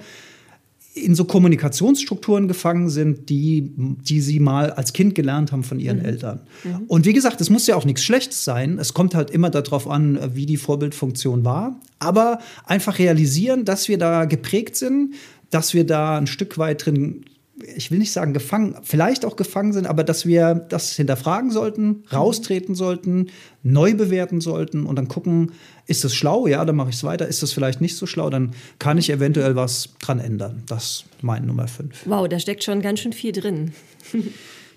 in 0.94 1.14
so 1.14 1.24
Kommunikationsstrukturen 1.24 2.48
gefangen 2.48 2.88
sind, 2.88 3.28
die, 3.28 3.70
die 3.76 4.20
sie 4.20 4.40
mal 4.40 4.72
als 4.72 4.92
Kind 4.92 5.14
gelernt 5.14 5.52
haben 5.52 5.62
von 5.62 5.78
ihren 5.78 5.98
mhm. 5.98 6.04
Eltern. 6.04 6.40
Mhm. 6.64 6.84
Und 6.88 7.06
wie 7.06 7.12
gesagt, 7.12 7.40
es 7.40 7.48
muss 7.48 7.66
ja 7.66 7.76
auch 7.76 7.84
nichts 7.84 8.02
Schlechtes 8.02 8.44
sein. 8.44 8.78
Es 8.78 8.92
kommt 8.92 9.14
halt 9.14 9.30
immer 9.30 9.50
darauf 9.50 9.88
an, 9.88 10.18
wie 10.34 10.46
die 10.46 10.56
Vorbildfunktion 10.56 11.44
war. 11.44 11.78
Aber 12.00 12.40
einfach 12.64 12.98
realisieren, 12.98 13.64
dass 13.64 13.88
wir 13.88 13.98
da 13.98 14.24
geprägt 14.24 14.74
sind, 14.74 15.14
dass 15.50 15.74
wir 15.74 15.86
da 15.86 16.18
ein 16.18 16.26
Stück 16.26 16.58
weit 16.58 16.86
drin 16.86 17.24
ich 17.76 17.90
will 17.90 17.98
nicht 17.98 18.12
sagen 18.12 18.32
gefangen, 18.32 18.76
vielleicht 18.82 19.24
auch 19.24 19.36
gefangen 19.36 19.72
sind, 19.72 19.86
aber 19.86 20.04
dass 20.04 20.26
wir 20.26 20.54
das 20.54 20.96
hinterfragen 20.96 21.50
sollten, 21.50 22.04
raustreten 22.12 22.74
sollten, 22.74 23.26
neu 23.62 23.94
bewerten 23.94 24.40
sollten 24.40 24.86
und 24.86 24.96
dann 24.96 25.08
gucken, 25.08 25.52
ist 25.90 26.04
das 26.04 26.14
schlau? 26.14 26.46
Ja, 26.46 26.64
dann 26.64 26.76
mache 26.76 26.90
ich 26.90 26.96
es 26.96 27.04
weiter. 27.04 27.26
Ist 27.26 27.42
das 27.42 27.52
vielleicht 27.52 27.80
nicht 27.80 27.96
so 27.96 28.06
schlau? 28.06 28.30
Dann 28.30 28.52
kann 28.78 28.96
ich 28.96 29.10
eventuell 29.10 29.56
was 29.56 29.90
dran 30.00 30.20
ändern. 30.20 30.62
Das 30.66 30.84
ist 30.84 31.04
mein 31.20 31.46
Nummer 31.46 31.66
5. 31.68 32.06
Wow, 32.06 32.28
da 32.28 32.38
steckt 32.38 32.64
schon 32.64 32.80
ganz 32.80 33.00
schön 33.00 33.12
viel 33.12 33.32
drin. 33.32 33.72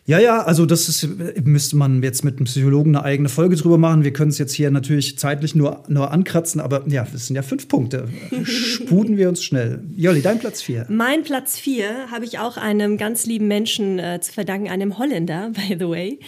Ja, 0.05 0.19
ja, 0.19 0.43
also 0.43 0.65
das 0.65 0.89
ist, 0.89 1.07
müsste 1.45 1.77
man 1.77 2.03
jetzt 2.03 2.25
mit 2.25 2.35
einem 2.35 2.43
Psychologen 2.43 2.93
eine 2.93 3.05
eigene 3.05 3.29
Folge 3.29 3.55
drüber 3.55 3.77
machen. 3.77 4.03
Wir 4.03 4.11
können 4.11 4.31
es 4.31 4.37
jetzt 4.37 4.51
hier 4.51 4.69
natürlich 4.69 5.17
zeitlich 5.17 5.55
nur, 5.55 5.81
nur 5.87 6.11
ankratzen, 6.11 6.59
aber 6.59 6.83
ja, 6.87 7.07
das 7.09 7.27
sind 7.27 7.37
ja 7.37 7.41
fünf 7.41 7.69
Punkte. 7.69 8.09
Sputen 8.43 9.15
wir 9.15 9.29
uns 9.29 9.41
schnell. 9.41 9.81
Jolli, 9.95 10.21
dein 10.21 10.39
Platz 10.39 10.61
vier. 10.61 10.85
Mein 10.89 11.23
Platz 11.23 11.57
vier 11.57 12.11
habe 12.11 12.25
ich 12.25 12.39
auch 12.39 12.57
einem 12.57 12.97
ganz 12.97 13.25
lieben 13.25 13.47
Menschen 13.47 13.97
äh, 13.97 14.19
zu 14.19 14.33
verdanken, 14.33 14.69
einem 14.69 14.97
Holländer, 14.97 15.51
by 15.53 15.77
the 15.79 15.87
way. 15.87 16.19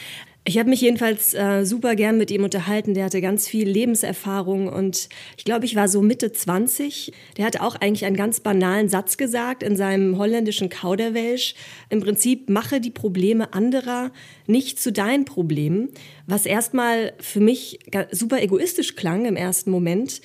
Ich 0.47 0.59
habe 0.59 0.69
mich 0.69 0.81
jedenfalls 0.81 1.33
äh, 1.33 1.65
super 1.65 1.95
gern 1.95 2.19
mit 2.19 2.29
ihm 2.29 2.43
unterhalten. 2.43 2.93
Der 2.93 3.05
hatte 3.05 3.19
ganz 3.19 3.47
viel 3.47 3.67
Lebenserfahrung 3.67 4.67
und 4.67 5.09
ich 5.37 5.43
glaube, 5.43 5.65
ich 5.65 5.75
war 5.75 5.87
so 5.87 6.03
Mitte 6.03 6.31
20. 6.31 7.11
Der 7.37 7.45
hatte 7.45 7.63
auch 7.63 7.75
eigentlich 7.75 8.05
einen 8.05 8.15
ganz 8.15 8.41
banalen 8.41 8.87
Satz 8.87 9.17
gesagt 9.17 9.63
in 9.63 9.75
seinem 9.75 10.19
holländischen 10.19 10.69
Kauderwelsch. 10.69 11.55
Im 11.89 11.99
Prinzip 11.99 12.47
mache 12.47 12.79
die 12.79 12.91
Probleme 12.91 13.53
anderer 13.55 14.11
nicht 14.45 14.79
zu 14.79 14.91
deinen 14.91 15.25
Problemen, 15.25 15.89
was 16.27 16.45
erstmal 16.45 17.13
für 17.19 17.39
mich 17.39 17.79
super 18.11 18.39
egoistisch 18.39 18.95
klang 18.95 19.25
im 19.25 19.35
ersten 19.35 19.71
Moment. 19.71 20.21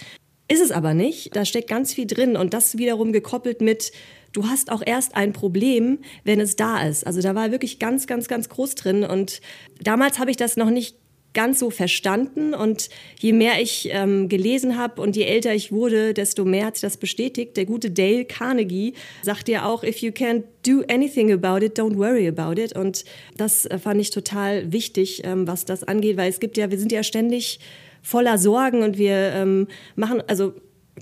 Ist 0.48 0.60
es 0.60 0.70
aber 0.70 0.92
nicht. 0.92 1.34
Da 1.34 1.46
steckt 1.46 1.70
ganz 1.70 1.94
viel 1.94 2.06
drin 2.06 2.36
und 2.36 2.52
das 2.52 2.76
wiederum 2.76 3.12
gekoppelt 3.12 3.62
mit 3.62 3.92
du 4.32 4.46
hast 4.46 4.70
auch 4.70 4.82
erst 4.84 5.16
ein 5.16 5.32
Problem, 5.32 5.98
wenn 6.24 6.40
es 6.40 6.56
da 6.56 6.86
ist. 6.86 7.06
Also 7.06 7.20
da 7.20 7.34
war 7.34 7.50
wirklich 7.50 7.78
ganz, 7.78 8.06
ganz, 8.06 8.28
ganz 8.28 8.48
groß 8.48 8.74
drin. 8.74 9.04
Und 9.04 9.40
damals 9.80 10.18
habe 10.18 10.30
ich 10.30 10.36
das 10.36 10.56
noch 10.56 10.70
nicht 10.70 10.96
ganz 11.32 11.60
so 11.60 11.70
verstanden 11.70 12.54
und 12.54 12.88
je 13.18 13.32
mehr 13.32 13.60
ich 13.62 13.88
ähm, 13.92 14.28
gelesen 14.28 14.76
habe 14.76 15.00
und 15.00 15.14
je 15.14 15.22
älter 15.22 15.54
ich 15.54 15.70
wurde, 15.70 16.12
desto 16.12 16.44
mehr 16.44 16.66
hat 16.66 16.76
sich 16.76 16.82
das 16.82 16.96
bestätigt. 16.96 17.56
Der 17.56 17.66
gute 17.66 17.90
Dale 17.90 18.24
Carnegie 18.24 18.94
sagt 19.22 19.48
ja 19.48 19.64
auch, 19.64 19.84
if 19.84 19.98
you 19.98 20.10
can't 20.10 20.42
do 20.66 20.82
anything 20.92 21.32
about 21.32 21.64
it, 21.64 21.78
don't 21.78 21.96
worry 21.96 22.26
about 22.26 22.60
it. 22.60 22.76
Und 22.76 23.04
das 23.36 23.66
äh, 23.66 23.78
fand 23.78 24.00
ich 24.00 24.10
total 24.10 24.72
wichtig, 24.72 25.22
ähm, 25.24 25.46
was 25.46 25.64
das 25.64 25.84
angeht, 25.84 26.16
weil 26.16 26.30
es 26.30 26.40
gibt 26.40 26.56
ja, 26.56 26.70
wir 26.70 26.78
sind 26.78 26.90
ja 26.90 27.02
ständig 27.02 27.60
voller 28.02 28.38
Sorgen 28.38 28.82
und 28.82 28.98
wir 28.98 29.32
ähm, 29.34 29.68
machen, 29.94 30.22
also 30.26 30.54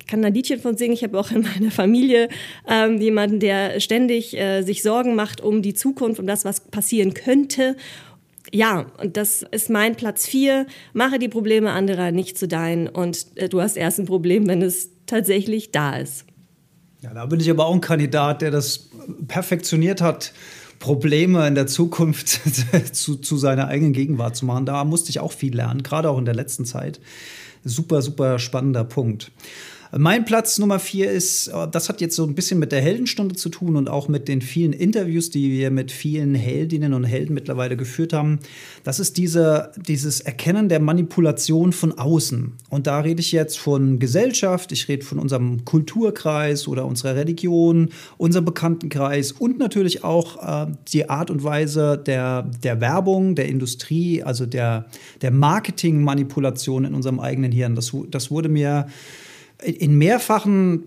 kann 0.07 0.25
ein 0.25 0.35
Liedchen 0.35 0.61
von 0.61 0.77
singen. 0.77 0.95
Ich 0.95 1.03
habe 1.03 1.19
auch 1.19 1.31
in 1.31 1.43
meiner 1.43 1.71
Familie 1.71 2.29
ähm, 2.69 3.01
jemanden, 3.01 3.41
der 3.41 3.81
ständig 3.81 4.37
äh, 4.37 4.63
sich 4.63 4.83
Sorgen 4.83 5.15
macht 5.15 5.41
um 5.41 5.63
die 5.63 5.75
Zukunft, 5.75 6.21
um 6.21 6.27
das, 6.27 6.45
was 6.45 6.61
passieren 6.61 7.15
könnte. 7.15 7.77
Ja, 8.53 8.87
und 8.99 9.17
das 9.17 9.45
ist 9.51 9.69
mein 9.71 9.95
Platz 9.97 10.27
vier. 10.27 10.67
Mache 10.93 11.19
die 11.19 11.29
Probleme 11.29 11.71
anderer 11.71 12.13
nicht 12.13 12.39
zu 12.39 12.49
deinen 12.49 12.89
und 12.89 13.27
äh, 13.37 13.49
du 13.49 13.61
hast 13.61 13.77
erst 13.77 13.99
ein 13.99 14.07
Problem, 14.07 14.47
wenn 14.47 14.63
es 14.63 14.91
tatsächlich 15.07 15.73
da 15.73 15.97
ist. 15.97 16.25
Ja, 17.01 17.15
da 17.15 17.27
bin 17.27 17.41
ich 17.41 17.51
aber 17.51 17.67
auch 17.67 17.75
ein 17.75 17.81
Kandidat, 17.81 18.43
der 18.43 18.51
das 18.51 18.89
perfektioniert 19.29 20.01
hat, 20.01 20.33
Probleme 20.79 21.47
in 21.47 21.55
der 21.55 21.67
Zukunft 21.67 22.29
zu, 22.93 23.17
zu 23.17 23.37
seiner 23.37 23.69
eigenen 23.69 23.93
Gegenwart 23.93 24.37
zu 24.37 24.47
machen. 24.47 24.67
Da 24.67 24.85
musste 24.85 25.11
ich 25.11 25.21
auch 25.21 25.33
viel 25.33 25.55
lernen, 25.55 25.83
gerade 25.83 26.11
auch 26.11 26.19
in 26.19 26.25
der 26.25 26.35
letzten 26.35 26.65
Zeit. 26.65 27.01
Super, 27.65 28.03
super 28.03 28.39
spannender 28.39 28.85
Punkt. 28.85 29.33
Mein 29.97 30.27
Platz 30.27 30.59
Nummer 30.59 30.79
vier 30.79 31.11
ist, 31.11 31.49
äh, 31.49 31.67
das 31.71 31.89
hat 31.89 32.01
jetzt 32.01 32.15
so 32.15 32.25
ein 32.25 32.35
bisschen 32.35 32.59
mit 32.59 32.73
der 32.73 32.83
Heldenstunde 32.83 33.35
zu 33.35 33.49
tun 33.49 33.77
und 33.77 33.89
auch 33.89 34.09
mit 34.09 34.29
den 34.29 34.43
vielen 34.43 34.75
Interviews, 34.75 35.31
die 35.31 35.51
wir 35.51 35.71
mit 35.71 35.91
vielen 35.91 36.35
Heldinnen 36.35 36.93
und 36.93 37.05
Helden 37.05 37.33
mittlerweile 37.33 37.77
geführt 37.77 38.13
haben. 38.13 38.39
Das 38.85 39.01
ist 39.01 39.17
diese, 39.17 39.73
dieses 39.77 40.21
Erkennen 40.21 40.69
der 40.69 40.81
Manipulation 40.81 41.73
von 41.73 41.93
außen. 41.93 42.53
Und 42.69 42.87
da 42.87 43.01
rede 43.01 43.21
ich 43.21 43.33
jetzt 43.33 43.59
von 43.59 43.99
Gesellschaft, 43.99 44.73
ich 44.73 44.89
rede 44.89 45.07
von 45.07 45.19
unserem 45.19 45.65
Kulturkreis 45.65 46.69
oder 46.69 46.85
unserer 46.85 47.17
Religion, 47.17 47.89
unserem 48.19 48.45
Bekanntenkreis 48.45 49.33
und 49.33 49.59
natürlich 49.59 50.05
auch 50.05 50.67
äh, 50.67 50.71
die 50.93 51.09
Art 51.09 51.31
und 51.31 51.43
Weise 51.45 51.97
der, 51.97 52.51
der 52.63 52.83
Werbung, 52.83 53.35
der 53.35 53.49
Industrie, 53.49 54.23
also 54.23 54.45
der, 54.45 54.87
der 55.23 55.31
Marketingmanipulation 55.31 56.85
in 56.85 56.95
unserem 56.95 57.21
eigenen 57.21 57.53
Hirn. 57.53 57.75
Das, 57.75 57.97
das 58.11 58.31
wurde 58.31 58.51
mir 58.51 58.87
in 59.63 59.99
mehrfachen 59.99 60.85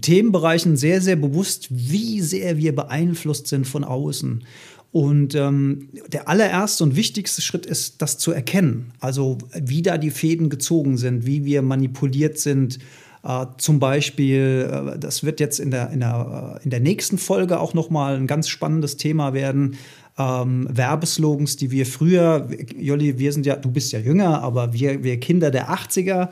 Themenbereichen 0.00 0.76
sehr, 0.76 1.00
sehr 1.00 1.16
bewusst, 1.16 1.68
wie 1.70 2.20
sehr 2.20 2.56
wir 2.56 2.74
beeinflusst 2.74 3.46
sind 3.46 3.66
von 3.66 3.84
außen. 3.84 4.44
Und 4.92 5.34
ähm, 5.34 5.90
der 6.08 6.28
allererste 6.28 6.84
und 6.84 6.96
wichtigste 6.96 7.42
Schritt 7.42 7.66
ist, 7.66 8.00
das 8.00 8.16
zu 8.16 8.32
erkennen. 8.32 8.92
Also 9.00 9.36
wie 9.54 9.82
da 9.82 9.98
die 9.98 10.10
Fäden 10.10 10.48
gezogen 10.48 10.96
sind, 10.96 11.26
wie 11.26 11.44
wir 11.44 11.60
manipuliert 11.60 12.38
sind. 12.38 12.78
Äh, 13.22 13.46
zum 13.58 13.78
Beispiel, 13.78 14.94
äh, 14.94 14.98
das 14.98 15.22
wird 15.22 15.40
jetzt 15.40 15.58
in 15.60 15.70
der, 15.70 15.90
in 15.90 16.00
der, 16.00 16.58
äh, 16.60 16.64
in 16.64 16.70
der 16.70 16.80
nächsten 16.80 17.18
Folge 17.18 17.60
auch 17.60 17.74
nochmal 17.74 18.16
ein 18.16 18.26
ganz 18.26 18.48
spannendes 18.48 18.96
Thema 18.96 19.34
werden. 19.34 19.76
Ähm, 20.16 20.66
Werbeslogans, 20.70 21.56
die 21.56 21.70
wir 21.70 21.84
früher, 21.84 22.48
Jolli, 22.78 23.18
wir 23.18 23.32
sind 23.32 23.44
ja, 23.44 23.56
du 23.56 23.70
bist 23.70 23.92
ja 23.92 23.98
jünger, 23.98 24.42
aber 24.42 24.72
wir, 24.72 25.04
wir 25.04 25.20
Kinder 25.20 25.50
der 25.50 25.68
80er, 25.68 26.30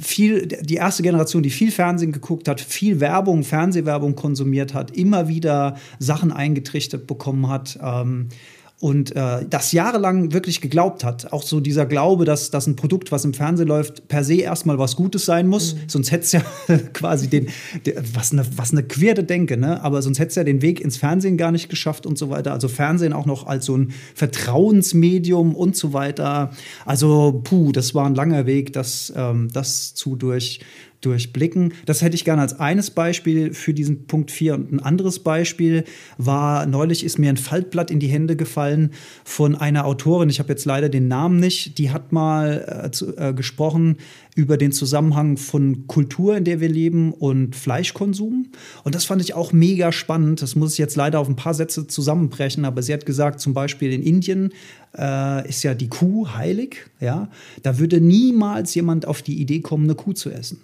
viel, 0.00 0.46
die 0.46 0.74
erste 0.74 1.02
Generation, 1.02 1.42
die 1.42 1.50
viel 1.50 1.70
Fernsehen 1.70 2.12
geguckt 2.12 2.48
hat, 2.48 2.60
viel 2.60 3.00
Werbung, 3.00 3.42
Fernsehwerbung 3.42 4.14
konsumiert 4.14 4.74
hat, 4.74 4.96
immer 4.96 5.28
wieder 5.28 5.76
Sachen 5.98 6.32
eingetrichtert 6.32 7.06
bekommen 7.06 7.48
hat. 7.48 7.78
Ähm, 7.82 8.28
und 8.78 9.16
äh, 9.16 9.46
das 9.48 9.72
jahrelang 9.72 10.34
wirklich 10.34 10.60
geglaubt 10.60 11.02
hat. 11.02 11.32
Auch 11.32 11.42
so 11.42 11.60
dieser 11.60 11.86
Glaube, 11.86 12.26
dass, 12.26 12.50
dass 12.50 12.66
ein 12.66 12.76
Produkt, 12.76 13.10
was 13.10 13.24
im 13.24 13.32
Fernsehen 13.32 13.68
läuft, 13.68 14.06
per 14.08 14.22
se 14.22 14.34
erstmal 14.34 14.78
was 14.78 14.96
Gutes 14.96 15.24
sein 15.24 15.48
muss. 15.48 15.74
Mhm. 15.74 15.78
Sonst 15.86 16.12
hätte 16.12 16.24
es 16.24 16.32
ja 16.32 16.42
quasi 16.92 17.28
den, 17.28 17.48
den, 17.86 17.94
was 18.12 18.32
eine, 18.32 18.44
was 18.56 18.72
eine 18.72 18.82
queere 18.82 19.24
Denke, 19.24 19.56
ne? 19.56 19.82
Aber 19.82 20.02
sonst 20.02 20.18
hätte 20.18 20.28
es 20.28 20.34
ja 20.34 20.44
den 20.44 20.60
Weg 20.60 20.80
ins 20.80 20.98
Fernsehen 20.98 21.38
gar 21.38 21.52
nicht 21.52 21.70
geschafft 21.70 22.04
und 22.04 22.18
so 22.18 22.28
weiter. 22.28 22.52
Also 22.52 22.68
Fernsehen 22.68 23.14
auch 23.14 23.24
noch 23.24 23.46
als 23.46 23.64
so 23.64 23.76
ein 23.76 23.94
Vertrauensmedium 24.14 25.54
und 25.54 25.74
so 25.74 25.94
weiter. 25.94 26.50
Also, 26.84 27.40
puh, 27.44 27.72
das 27.72 27.94
war 27.94 28.04
ein 28.04 28.14
langer 28.14 28.44
Weg, 28.44 28.74
das, 28.74 29.10
ähm, 29.16 29.48
das 29.52 29.94
zu 29.94 30.16
durch 30.16 30.60
durchblicken. 31.00 31.72
Das 31.84 32.02
hätte 32.02 32.14
ich 32.14 32.24
gerne 32.24 32.42
als 32.42 32.58
eines 32.58 32.90
Beispiel 32.90 33.52
für 33.54 33.74
diesen 33.74 34.06
Punkt 34.06 34.30
4. 34.30 34.54
Und 34.54 34.72
ein 34.72 34.80
anderes 34.80 35.20
Beispiel 35.20 35.84
war, 36.18 36.66
neulich 36.66 37.04
ist 37.04 37.18
mir 37.18 37.30
ein 37.30 37.36
Faltblatt 37.36 37.90
in 37.90 38.00
die 38.00 38.08
Hände 38.08 38.36
gefallen 38.36 38.90
von 39.24 39.54
einer 39.54 39.86
Autorin, 39.86 40.28
ich 40.28 40.38
habe 40.38 40.50
jetzt 40.50 40.64
leider 40.64 40.88
den 40.88 41.08
Namen 41.08 41.38
nicht, 41.38 41.78
die 41.78 41.90
hat 41.90 42.12
mal 42.12 42.84
äh, 42.84 42.90
zu, 42.90 43.16
äh, 43.16 43.32
gesprochen 43.34 43.96
über 44.34 44.58
den 44.58 44.70
Zusammenhang 44.70 45.38
von 45.38 45.86
Kultur, 45.86 46.36
in 46.36 46.44
der 46.44 46.60
wir 46.60 46.68
leben 46.68 47.12
und 47.12 47.56
Fleischkonsum. 47.56 48.48
Und 48.84 48.94
das 48.94 49.06
fand 49.06 49.22
ich 49.22 49.34
auch 49.34 49.52
mega 49.52 49.92
spannend. 49.92 50.42
Das 50.42 50.56
muss 50.56 50.72
ich 50.72 50.78
jetzt 50.78 50.94
leider 50.94 51.20
auf 51.20 51.28
ein 51.28 51.36
paar 51.36 51.54
Sätze 51.54 51.86
zusammenbrechen, 51.86 52.66
aber 52.66 52.82
sie 52.82 52.92
hat 52.92 53.06
gesagt, 53.06 53.40
zum 53.40 53.54
Beispiel 53.54 53.92
in 53.92 54.02
Indien 54.02 54.52
äh, 54.96 55.48
ist 55.48 55.62
ja 55.62 55.74
die 55.74 55.88
Kuh 55.88 56.28
heilig. 56.34 56.86
Ja? 57.00 57.28
Da 57.62 57.78
würde 57.78 58.00
niemals 58.00 58.74
jemand 58.74 59.06
auf 59.06 59.22
die 59.22 59.40
Idee 59.40 59.60
kommen, 59.60 59.84
eine 59.84 59.94
Kuh 59.94 60.12
zu 60.12 60.30
essen. 60.30 60.60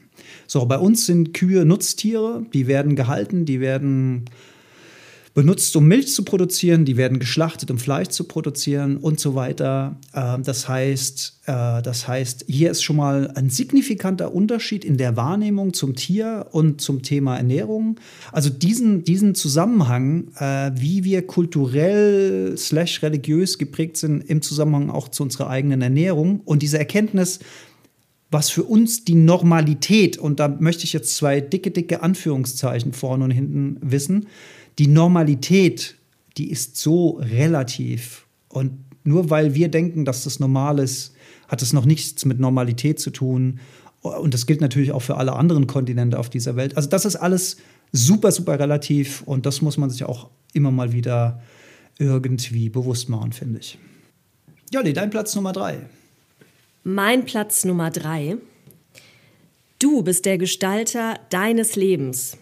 So, 0.46 0.64
bei 0.66 0.78
uns 0.78 1.06
sind 1.06 1.34
Kühe 1.34 1.64
Nutztiere, 1.64 2.44
die 2.52 2.66
werden 2.66 2.96
gehalten, 2.96 3.44
die 3.44 3.60
werden 3.60 4.26
benutzt, 5.34 5.74
um 5.76 5.86
Milch 5.86 6.12
zu 6.12 6.24
produzieren, 6.24 6.84
die 6.84 6.96
werden 6.96 7.18
geschlachtet, 7.18 7.70
um 7.70 7.78
Fleisch 7.78 8.08
zu 8.08 8.24
produzieren 8.24 8.98
und 8.98 9.18
so 9.18 9.34
weiter. 9.34 9.96
Ähm, 10.14 10.42
das 10.42 10.68
heißt, 10.68 11.40
äh, 11.46 11.82
das 11.82 12.06
heißt, 12.06 12.44
hier 12.48 12.70
ist 12.70 12.82
schon 12.82 12.96
mal 12.96 13.32
ein 13.34 13.48
signifikanter 13.48 14.34
Unterschied 14.34 14.84
in 14.84 14.98
der 14.98 15.16
Wahrnehmung 15.16 15.72
zum 15.72 15.94
Tier 15.94 16.48
und 16.52 16.80
zum 16.80 17.02
Thema 17.02 17.36
Ernährung. 17.36 17.98
Also 18.30 18.50
diesen, 18.50 19.04
diesen 19.04 19.34
Zusammenhang, 19.34 20.28
äh, 20.38 20.72
wie 20.74 21.04
wir 21.04 21.26
kulturell 21.26 22.54
slash 22.58 23.02
religiös 23.02 23.56
geprägt 23.56 23.96
sind 23.96 24.28
im 24.28 24.42
Zusammenhang 24.42 24.90
auch 24.90 25.08
zu 25.08 25.22
unserer 25.22 25.48
eigenen 25.48 25.80
Ernährung 25.80 26.40
und 26.44 26.62
diese 26.62 26.78
Erkenntnis, 26.78 27.40
was 28.32 28.48
für 28.48 28.64
uns 28.64 29.04
die 29.04 29.14
Normalität, 29.14 30.16
und 30.16 30.40
da 30.40 30.48
möchte 30.48 30.84
ich 30.84 30.94
jetzt 30.94 31.14
zwei 31.14 31.40
dicke, 31.40 31.70
dicke 31.70 32.02
Anführungszeichen 32.02 32.94
vorne 32.94 33.24
und 33.24 33.30
hinten 33.30 33.76
wissen, 33.82 34.26
die 34.78 34.86
Normalität, 34.86 35.96
die 36.38 36.50
ist 36.50 36.76
so 36.76 37.20
relativ. 37.20 38.26
Und 38.48 38.72
nur 39.04 39.28
weil 39.28 39.54
wir 39.54 39.68
denken, 39.68 40.06
dass 40.06 40.24
das 40.24 40.40
normal 40.40 40.78
ist, 40.78 41.14
hat 41.48 41.60
es 41.60 41.74
noch 41.74 41.84
nichts 41.84 42.24
mit 42.24 42.40
Normalität 42.40 42.98
zu 42.98 43.10
tun. 43.10 43.60
Und 44.00 44.32
das 44.32 44.46
gilt 44.46 44.62
natürlich 44.62 44.92
auch 44.92 45.02
für 45.02 45.18
alle 45.18 45.34
anderen 45.34 45.66
Kontinente 45.66 46.18
auf 46.18 46.30
dieser 46.30 46.56
Welt. 46.56 46.74
Also 46.76 46.88
das 46.88 47.04
ist 47.04 47.16
alles 47.16 47.58
super, 47.92 48.32
super 48.32 48.58
relativ 48.58 49.22
und 49.22 49.44
das 49.44 49.60
muss 49.60 49.76
man 49.76 49.90
sich 49.90 50.04
auch 50.04 50.30
immer 50.54 50.70
mal 50.70 50.92
wieder 50.92 51.42
irgendwie 51.98 52.70
bewusst 52.70 53.10
machen, 53.10 53.32
finde 53.32 53.60
ich. 53.60 53.78
Jolli, 54.72 54.94
dein 54.94 55.10
Platz 55.10 55.34
Nummer 55.34 55.52
drei. 55.52 55.80
Mein 56.84 57.26
Platz 57.26 57.64
Nummer 57.64 57.92
drei. 57.92 58.38
Du 59.78 60.02
bist 60.02 60.26
der 60.26 60.36
Gestalter 60.36 61.20
deines 61.30 61.76
Lebens. 61.76 62.36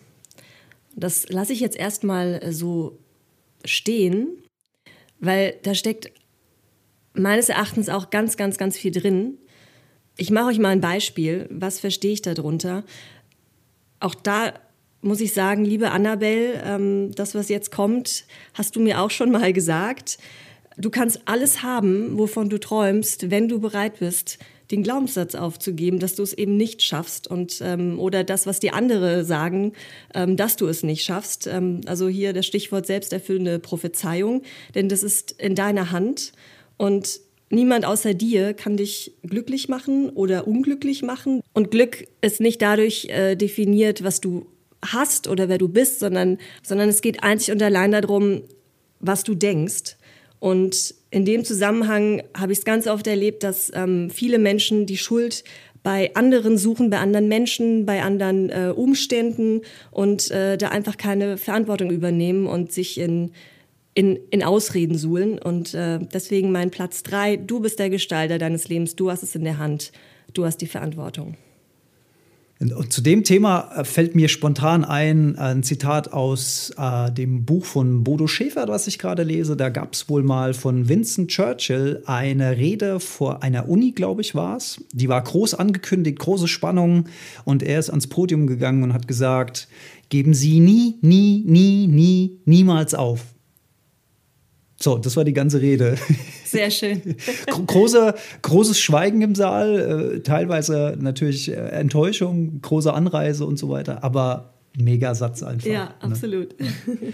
Das 0.97 1.29
lasse 1.29 1.53
ich 1.53 1.61
jetzt 1.61 1.77
erstmal 1.77 2.51
so 2.51 2.99
stehen, 3.67 4.29
weil 5.19 5.59
da 5.63 5.75
steckt 5.75 6.11
meines 7.13 7.51
Erachtens 7.51 7.91
auch 7.91 8.09
ganz, 8.09 8.39
ganz, 8.39 8.57
ganz 8.57 8.79
viel 8.79 8.93
drin. 8.93 9.37
Ich 10.17 10.31
mache 10.31 10.47
euch 10.47 10.59
mal 10.59 10.71
ein 10.71 10.81
Beispiel. 10.81 11.47
Was 11.51 11.79
verstehe 11.79 12.13
ich 12.13 12.23
darunter? 12.23 12.85
Auch 14.01 14.15
da 14.15 14.55
muss 15.03 15.21
ich 15.21 15.35
sagen, 15.35 15.67
liebe 15.67 15.91
Annabelle, 15.91 16.63
ähm, 16.65 17.15
das, 17.15 17.35
was 17.35 17.51
jetzt 17.51 17.71
kommt, 17.71 18.25
hast 18.55 18.75
du 18.75 18.81
mir 18.81 19.03
auch 19.03 19.11
schon 19.11 19.31
mal 19.31 19.53
gesagt. 19.53 20.17
Du 20.81 20.89
kannst 20.91 21.21
alles 21.27 21.63
haben, 21.63 22.19
wovon 22.19 22.49
du 22.49 22.59
träumst, 22.59 23.31
wenn 23.31 23.49
du 23.49 23.61
bereit 23.61 23.99
bist, 23.99 24.39
den 24.71 24.83
Glaubenssatz 24.83 25.35
aufzugeben, 25.35 25.99
dass 25.99 26.15
du 26.15 26.23
es 26.23 26.33
eben 26.33 26.57
nicht 26.57 26.83
schaffst 26.83 27.29
und 27.29 27.61
ähm, 27.61 27.99
oder 27.99 28.25
das, 28.25 28.47
was 28.47 28.61
die 28.61 28.71
andere 28.71 29.25
sagen, 29.25 29.73
ähm, 30.15 30.37
dass 30.37 30.57
du 30.57 30.69
es 30.69 30.83
nicht 30.83 31.05
schaffst. 31.05 31.47
Ähm, 31.49 31.81
also 31.87 32.09
hier 32.09 32.33
das 32.33 32.47
Stichwort 32.47 32.87
selbsterfüllende 32.87 33.59
Prophezeiung, 33.59 34.43
denn 34.75 34.89
das 34.89 35.03
ist 35.03 35.33
in 35.33 35.55
deiner 35.55 35.91
Hand 35.91 36.33
und 36.77 37.21
niemand 37.51 37.85
außer 37.85 38.15
dir 38.15 38.55
kann 38.55 38.77
dich 38.77 39.13
glücklich 39.23 39.69
machen 39.69 40.09
oder 40.09 40.47
unglücklich 40.47 41.03
machen. 41.03 41.43
Und 41.53 41.71
Glück 41.71 42.07
ist 42.21 42.41
nicht 42.41 42.63
dadurch 42.63 43.07
äh, 43.07 43.35
definiert, 43.35 44.05
was 44.05 44.21
du 44.21 44.47
hast 44.83 45.29
oder 45.29 45.49
wer 45.49 45.59
du 45.59 45.69
bist, 45.69 45.99
sondern, 45.99 46.39
sondern 46.63 46.89
es 46.89 47.03
geht 47.03 47.23
einzig 47.23 47.53
und 47.53 47.63
allein 47.63 47.93
darum, 47.93 48.43
was 49.01 49.25
du 49.25 49.35
denkst. 49.35 49.97
Und 50.41 50.95
in 51.11 51.25
dem 51.25 51.45
Zusammenhang 51.45 52.23
habe 52.37 52.53
ich 52.53 52.59
es 52.59 52.65
ganz 52.65 52.87
oft 52.87 53.07
erlebt, 53.07 53.43
dass 53.45 53.71
ähm, 53.75 54.11
viele 54.11 54.39
Menschen 54.39 54.87
die 54.87 54.97
Schuld 54.97 55.45
bei 55.83 56.15
anderen 56.15 56.59
suchen, 56.59 56.91
bei 56.91 56.99
anderen 56.99 57.29
Menschen, 57.29 57.87
bei 57.87 58.03
anderen 58.03 58.51
äh, 58.51 58.73
Umständen 58.75 59.63
und 59.91 60.31
äh, 60.31 60.59
da 60.59 60.69
einfach 60.69 60.97
keine 60.97 61.37
Verantwortung 61.37 61.91
übernehmen 61.91 62.47
und 62.47 62.73
sich 62.73 62.99
in, 62.99 63.33
in, 63.95 64.19
in 64.31 64.43
Ausreden 64.43 64.99
suhlen. 64.99 65.39
Und 65.39 65.75
äh, 65.75 65.99
deswegen 66.13 66.53
mein 66.53 66.71
Platz 66.71 67.03
drei, 67.03 67.37
du 67.37 67.61
bist 67.61 67.79
der 67.79 67.91
Gestalter 67.91 68.39
deines 68.39 68.69
Lebens, 68.69 68.97
du 68.97 69.11
hast 69.11 69.23
es 69.23 69.35
in 69.35 69.45
der 69.45 69.59
Hand, 69.59 69.93
du 70.35 70.45
hast 70.45 70.59
die 70.59 70.67
Verantwortung. 70.67 71.37
Und 72.61 72.93
zu 72.93 73.01
dem 73.01 73.25
Thema 73.25 73.71
äh, 73.75 73.85
fällt 73.85 74.15
mir 74.15 74.29
spontan 74.29 74.85
ein 74.85 75.39
ein 75.39 75.63
Zitat 75.63 76.13
aus 76.13 76.71
äh, 76.77 77.11
dem 77.11 77.47
Buch 77.47 77.65
von 77.65 78.05
Bodo 78.05 78.27
Schäfer, 78.27 78.69
was 78.69 78.87
ich 78.87 78.99
gerade 78.99 79.23
lese. 79.23 79.57
Da 79.57 79.71
gab 79.71 79.95
es 79.95 80.11
wohl 80.11 80.23
mal 80.23 80.53
von 80.53 80.87
Vincent 80.87 81.31
Churchill 81.31 82.03
eine 82.05 82.59
Rede 82.59 83.01
vor 83.01 83.43
einer 83.43 83.69
Uni, 83.69 83.93
glaube 83.93 84.21
ich, 84.21 84.35
war 84.35 84.59
es. 84.59 84.85
Die 84.93 85.09
war 85.09 85.23
groß 85.23 85.55
angekündigt, 85.55 86.19
große 86.19 86.49
Spannung. 86.49 87.09
Und 87.45 87.63
er 87.63 87.79
ist 87.79 87.89
ans 87.89 88.09
Podium 88.09 88.47
gegangen 88.47 88.83
und 88.83 88.93
hat 88.93 89.09
gesagt, 89.09 89.67
geben 90.11 90.35
Sie 90.35 90.61
nie, 90.61 90.99
nie, 91.01 91.43
nie, 91.47 91.87
nie, 91.87 92.41
niemals 92.45 92.93
auf. 92.93 93.25
So, 94.83 94.97
das 94.97 95.17
war 95.17 95.25
die 95.25 95.35
ganze 95.35 95.61
Rede. 95.61 95.97
Sehr 96.45 96.71
schön. 96.71 97.17
Große, 97.67 98.15
großes 98.43 98.81
Schweigen 98.81 99.21
im 99.21 99.35
Saal, 99.35 100.15
äh, 100.17 100.21
teilweise 100.21 100.97
natürlich 100.99 101.51
äh, 101.51 101.55
Enttäuschung, 101.55 102.61
große 102.63 102.93
Anreise 102.93 103.45
und 103.45 103.59
so 103.59 103.69
weiter, 103.69 104.03
aber 104.03 104.55
mega 104.79 105.15
Satz 105.15 105.43
einfach. 105.43 105.69
Ja, 105.69 105.85
ne? 105.85 105.95
absolut. 106.01 106.59
Ne? 106.59 106.69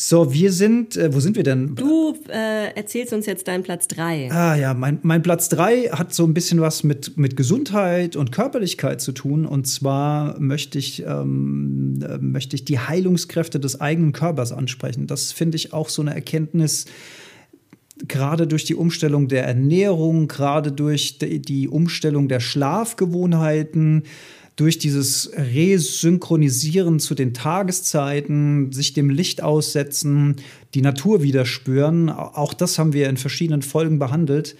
So, 0.00 0.32
wir 0.32 0.52
sind, 0.52 0.96
äh, 0.96 1.12
wo 1.12 1.18
sind 1.18 1.34
wir 1.34 1.42
denn? 1.42 1.74
Du 1.74 2.14
äh, 2.28 2.72
erzählst 2.76 3.12
uns 3.12 3.26
jetzt 3.26 3.48
deinen 3.48 3.64
Platz 3.64 3.88
3. 3.88 4.30
Ah 4.30 4.54
ja, 4.54 4.72
mein, 4.72 5.00
mein 5.02 5.22
Platz 5.22 5.48
3 5.48 5.88
hat 5.88 6.14
so 6.14 6.22
ein 6.24 6.34
bisschen 6.34 6.60
was 6.60 6.84
mit, 6.84 7.18
mit 7.18 7.36
Gesundheit 7.36 8.14
und 8.14 8.30
Körperlichkeit 8.30 9.00
zu 9.00 9.10
tun. 9.10 9.44
Und 9.44 9.66
zwar 9.66 10.38
möchte 10.38 10.78
ich, 10.78 11.02
ähm, 11.04 11.98
äh, 12.00 12.18
möchte 12.18 12.54
ich 12.54 12.64
die 12.64 12.78
Heilungskräfte 12.78 13.58
des 13.58 13.80
eigenen 13.80 14.12
Körpers 14.12 14.52
ansprechen. 14.52 15.08
Das 15.08 15.32
finde 15.32 15.56
ich 15.56 15.72
auch 15.72 15.88
so 15.88 16.00
eine 16.00 16.14
Erkenntnis, 16.14 16.84
gerade 18.06 18.46
durch 18.46 18.62
die 18.62 18.76
Umstellung 18.76 19.26
der 19.26 19.48
Ernährung, 19.48 20.28
gerade 20.28 20.70
durch 20.70 21.18
die 21.18 21.66
Umstellung 21.66 22.28
der 22.28 22.38
Schlafgewohnheiten 22.38 24.04
durch 24.58 24.78
dieses 24.78 25.30
Resynchronisieren 25.36 26.98
zu 26.98 27.14
den 27.14 27.32
Tageszeiten, 27.32 28.72
sich 28.72 28.92
dem 28.92 29.08
Licht 29.08 29.40
aussetzen, 29.40 30.34
die 30.74 30.82
Natur 30.82 31.22
wieder 31.22 31.46
spüren, 31.46 32.10
auch 32.10 32.52
das 32.54 32.76
haben 32.76 32.92
wir 32.92 33.08
in 33.08 33.16
verschiedenen 33.16 33.62
Folgen 33.62 34.00
behandelt. 34.00 34.56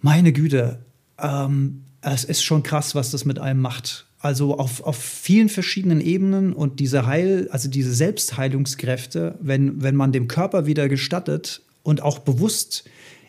Meine 0.00 0.32
Güte, 0.32 0.78
ähm, 1.20 1.82
es 2.00 2.24
ist 2.24 2.42
schon 2.42 2.62
krass, 2.62 2.94
was 2.94 3.10
das 3.10 3.26
mit 3.26 3.38
einem 3.38 3.60
macht. 3.60 4.06
Also 4.20 4.56
auf, 4.58 4.82
auf 4.84 4.96
vielen 4.96 5.50
verschiedenen 5.50 6.00
Ebenen 6.00 6.54
und 6.54 6.80
diese 6.80 7.04
Heil, 7.04 7.48
also 7.50 7.68
diese 7.68 7.92
Selbstheilungskräfte, 7.92 9.34
wenn, 9.38 9.82
wenn 9.82 9.96
man 9.96 10.12
dem 10.12 10.28
Körper 10.28 10.64
wieder 10.64 10.88
gestattet 10.88 11.60
und 11.82 12.00
auch 12.00 12.20
bewusst 12.20 12.84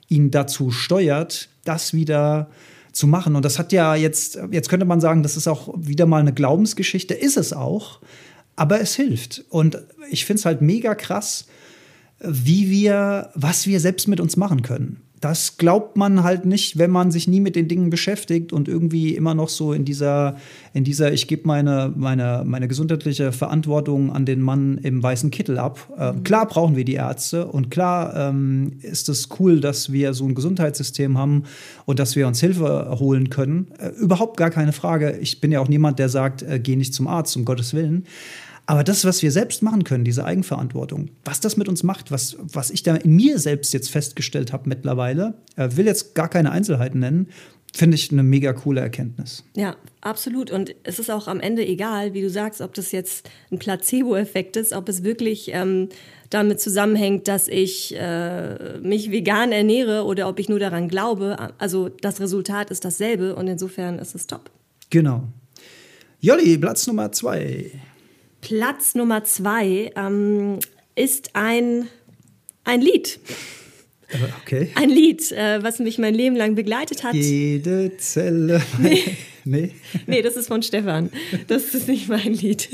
ihn 0.07 0.31
dazu 0.31 0.71
steuert, 0.71 1.49
das 1.65 1.93
wieder 1.93 2.49
äh, 2.49 2.76
zu 2.97 3.07
machen. 3.07 3.35
Und 3.35 3.45
das 3.45 3.59
hat 3.59 3.71
ja 3.71 3.95
jetzt, 3.95 4.39
jetzt 4.51 4.69
könnte 4.69 4.85
man 4.85 5.01
sagen, 5.01 5.23
das 5.23 5.37
ist 5.37 5.47
auch 5.47 5.73
wieder 5.77 6.05
mal 6.05 6.19
eine 6.19 6.33
Glaubensgeschichte, 6.33 7.13
ist 7.13 7.37
es 7.37 7.53
auch, 7.53 8.01
aber 8.55 8.81
es 8.81 8.95
hilft. 8.95 9.45
Und 9.49 9.77
ich 10.09 10.25
finde 10.25 10.39
es 10.39 10.45
halt 10.45 10.61
mega 10.61 10.95
krass, 10.95 11.47
wie 12.19 12.69
wir, 12.69 13.29
was 13.35 13.67
wir 13.67 13.79
selbst 13.79 14.07
mit 14.07 14.19
uns 14.19 14.37
machen 14.37 14.63
können 14.63 15.06
das 15.19 15.57
glaubt 15.57 15.97
man 15.97 16.23
halt 16.23 16.45
nicht, 16.45 16.77
wenn 16.77 16.91
man 16.91 17.11
sich 17.11 17.27
nie 17.27 17.39
mit 17.39 17.55
den 17.55 17.67
Dingen 17.67 17.89
beschäftigt 17.89 18.53
und 18.53 18.67
irgendwie 18.67 19.15
immer 19.15 19.33
noch 19.33 19.49
so 19.49 19.73
in 19.73 19.83
dieser, 19.83 20.37
in 20.73 20.83
dieser 20.83 21.11
ich 21.11 21.27
gebe 21.27 21.47
meine, 21.47 21.91
meine, 21.95 22.43
meine 22.45 22.67
gesundheitliche 22.67 23.31
Verantwortung 23.31 24.11
an 24.11 24.25
den 24.25 24.41
Mann 24.41 24.77
im 24.77 25.01
weißen 25.01 25.31
Kittel 25.31 25.57
ab. 25.57 25.89
Äh. 25.97 26.21
Klar 26.23 26.47
brauchen 26.47 26.75
wir 26.75 26.85
die 26.85 26.93
Ärzte 26.93 27.47
und 27.47 27.71
klar 27.71 28.15
ähm, 28.15 28.73
ist 28.81 29.09
es 29.09 29.29
cool, 29.39 29.59
dass 29.59 29.91
wir 29.91 30.13
so 30.13 30.25
ein 30.25 30.35
Gesundheitssystem 30.35 31.17
haben 31.17 31.43
und 31.85 31.97
dass 31.99 32.15
wir 32.15 32.27
uns 32.27 32.39
Hilfe 32.39 32.97
holen 32.99 33.29
können. 33.29 33.67
Äh, 33.79 33.89
überhaupt 33.99 34.37
gar 34.37 34.51
keine 34.51 34.73
Frage. 34.73 35.17
Ich 35.19 35.41
bin 35.41 35.51
ja 35.51 35.59
auch 35.59 35.67
niemand, 35.67 35.97
der 35.97 36.09
sagt, 36.09 36.43
äh, 36.43 36.59
geh 36.59 36.75
nicht 36.75 36.93
zum 36.93 37.07
Arzt, 37.07 37.35
um 37.35 37.45
Gottes 37.45 37.73
Willen. 37.73 38.05
Aber 38.69 38.83
das, 38.83 39.05
was 39.05 39.23
wir 39.23 39.31
selbst 39.31 39.63
machen 39.63 39.85
können, 39.85 40.03
diese 40.03 40.25
Eigenverantwortung, 40.25 41.09
was 41.23 41.39
das 41.39 41.55
mit 41.55 41.69
uns 41.69 41.83
macht, 41.83 42.11
was, 42.11 42.35
was 42.39 42.69
ich 42.69 42.83
da 42.83 42.95
in 42.95 43.15
mir 43.15 43.39
selbst 43.39 43.73
jetzt 43.73 43.89
festgestellt 43.89 44.51
habe 44.51 44.67
mittlerweile, 44.67 45.35
äh, 45.55 45.69
will 45.71 45.85
jetzt 45.85 46.15
gar 46.15 46.27
keine 46.27 46.51
Einzelheiten 46.51 46.99
nennen, 46.99 47.29
finde 47.73 47.95
ich 47.95 48.11
eine 48.11 48.23
mega 48.23 48.51
coole 48.51 48.81
Erkenntnis. 48.81 49.45
Ja, 49.55 49.77
absolut. 50.01 50.51
Und 50.51 50.75
es 50.83 50.99
ist 50.99 51.09
auch 51.09 51.29
am 51.29 51.39
Ende 51.39 51.65
egal, 51.65 52.13
wie 52.13 52.21
du 52.21 52.29
sagst, 52.29 52.59
ob 52.59 52.73
das 52.73 52.91
jetzt 52.91 53.29
ein 53.51 53.57
Placebo-Effekt 53.59 54.57
ist, 54.57 54.73
ob 54.73 54.89
es 54.89 55.03
wirklich 55.03 55.51
ähm, 55.53 55.87
damit 56.29 56.59
zusammenhängt, 56.59 57.29
dass 57.29 57.47
ich 57.47 57.95
äh, 57.95 58.79
mich 58.79 59.11
vegan 59.11 59.53
ernähre 59.53 60.03
oder 60.03 60.27
ob 60.27 60.39
ich 60.39 60.49
nur 60.49 60.59
daran 60.59 60.89
glaube. 60.89 61.53
Also 61.57 61.87
das 61.87 62.19
Resultat 62.19 62.69
ist 62.69 62.83
dasselbe 62.83 63.33
und 63.35 63.47
insofern 63.47 63.97
ist 63.97 64.13
es 64.13 64.27
top. 64.27 64.51
Genau. 64.89 65.23
Jolli, 66.19 66.57
Platz 66.57 66.85
Nummer 66.87 67.13
zwei. 67.13 67.71
Platz 68.41 68.95
Nummer 68.95 69.23
zwei 69.23 69.91
ähm, 69.95 70.59
ist 70.95 71.35
ein, 71.35 71.87
ein 72.63 72.81
Lied. 72.81 73.19
Okay. 74.41 74.71
Ein 74.75 74.89
Lied, 74.89 75.31
äh, 75.31 75.61
was 75.61 75.79
mich 75.79 75.97
mein 75.97 76.13
Leben 76.13 76.35
lang 76.35 76.55
begleitet 76.55 77.03
hat. 77.03 77.13
Jede 77.13 77.97
Zelle. 77.97 78.61
Nee. 79.47 79.71
nee. 80.07 80.21
das 80.21 80.35
ist 80.35 80.47
von 80.47 80.61
Stefan. 80.61 81.09
Das 81.47 81.73
ist 81.73 81.87
nicht 81.87 82.09
mein 82.09 82.33
Lied. 82.33 82.69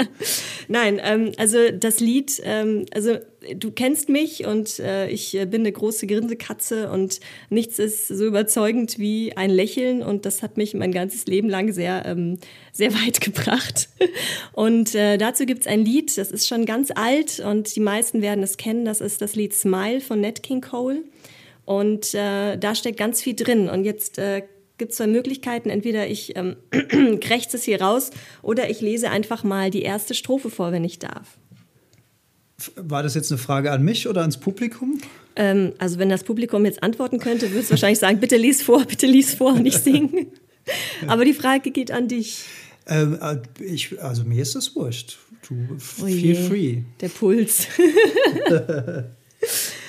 Nein, 0.68 1.00
ähm, 1.02 1.32
also 1.36 1.58
das 1.72 2.00
Lied, 2.00 2.40
ähm, 2.44 2.86
also 2.94 3.16
du 3.56 3.72
kennst 3.72 4.08
mich 4.08 4.46
und 4.46 4.78
äh, 4.78 5.08
ich 5.08 5.32
bin 5.32 5.62
eine 5.62 5.72
große 5.72 6.06
Grinsekatze 6.06 6.90
und 6.90 7.20
nichts 7.50 7.78
ist 7.78 8.08
so 8.08 8.24
überzeugend 8.24 8.98
wie 8.98 9.36
ein 9.36 9.50
Lächeln 9.50 10.02
und 10.02 10.24
das 10.24 10.42
hat 10.42 10.56
mich 10.56 10.74
mein 10.74 10.92
ganzes 10.92 11.26
Leben 11.26 11.48
lang 11.48 11.72
sehr, 11.72 12.04
ähm, 12.06 12.38
sehr 12.72 12.94
weit 12.94 13.20
gebracht. 13.20 13.88
Und 14.52 14.94
äh, 14.94 15.18
dazu 15.18 15.46
gibt 15.46 15.62
es 15.62 15.66
ein 15.66 15.84
Lied, 15.84 16.16
das 16.16 16.30
ist 16.30 16.46
schon 16.46 16.64
ganz 16.64 16.90
alt 16.94 17.40
und 17.40 17.74
die 17.74 17.80
meisten 17.80 18.22
werden 18.22 18.44
es 18.44 18.56
kennen, 18.56 18.84
das 18.84 19.00
ist 19.00 19.20
das 19.20 19.34
Lied 19.34 19.52
Smile 19.52 20.00
von 20.00 20.20
Nat 20.20 20.42
King 20.42 20.60
Cole. 20.60 21.02
Und 21.66 22.14
äh, 22.14 22.58
da 22.58 22.74
steckt 22.74 22.98
ganz 22.98 23.22
viel 23.22 23.34
drin. 23.34 23.70
Und 23.70 23.84
jetzt 23.84 24.18
äh, 24.18 24.42
gibt 24.78 24.92
zwei 24.92 25.06
Möglichkeiten. 25.06 25.70
Entweder 25.70 26.08
ich 26.08 26.36
ähm, 26.36 26.56
krächze 27.20 27.56
es 27.56 27.64
hier 27.64 27.80
raus 27.80 28.10
oder 28.42 28.70
ich 28.70 28.80
lese 28.80 29.10
einfach 29.10 29.44
mal 29.44 29.70
die 29.70 29.82
erste 29.82 30.14
Strophe 30.14 30.50
vor, 30.50 30.72
wenn 30.72 30.84
ich 30.84 30.98
darf. 30.98 31.38
War 32.76 33.02
das 33.02 33.14
jetzt 33.14 33.30
eine 33.32 33.38
Frage 33.38 33.72
an 33.72 33.82
mich 33.82 34.08
oder 34.08 34.20
ans 34.20 34.38
Publikum? 34.38 35.00
Ähm, 35.36 35.72
also 35.78 35.98
wenn 35.98 36.08
das 36.08 36.24
Publikum 36.24 36.64
jetzt 36.64 36.82
antworten 36.82 37.18
könnte, 37.18 37.50
würde 37.50 37.60
es 37.60 37.70
wahrscheinlich 37.70 37.98
sagen, 37.98 38.20
bitte 38.20 38.36
lies 38.36 38.62
vor, 38.62 38.84
bitte 38.84 39.06
lies 39.06 39.34
vor 39.34 39.54
und 39.54 39.66
ich 39.66 39.76
singe. 39.76 40.26
Aber 41.06 41.24
die 41.24 41.34
Frage 41.34 41.70
geht 41.70 41.90
an 41.90 42.08
dich. 42.08 42.44
Ähm, 42.86 43.18
äh, 43.20 43.38
ich, 43.62 44.00
also 44.02 44.24
mir 44.24 44.42
ist 44.42 44.54
es 44.54 44.74
wurscht. 44.76 45.18
Du, 45.48 45.54
oh 45.74 45.78
feel 45.78 46.36
free. 46.36 46.82
Der 47.00 47.08
Puls. 47.08 47.66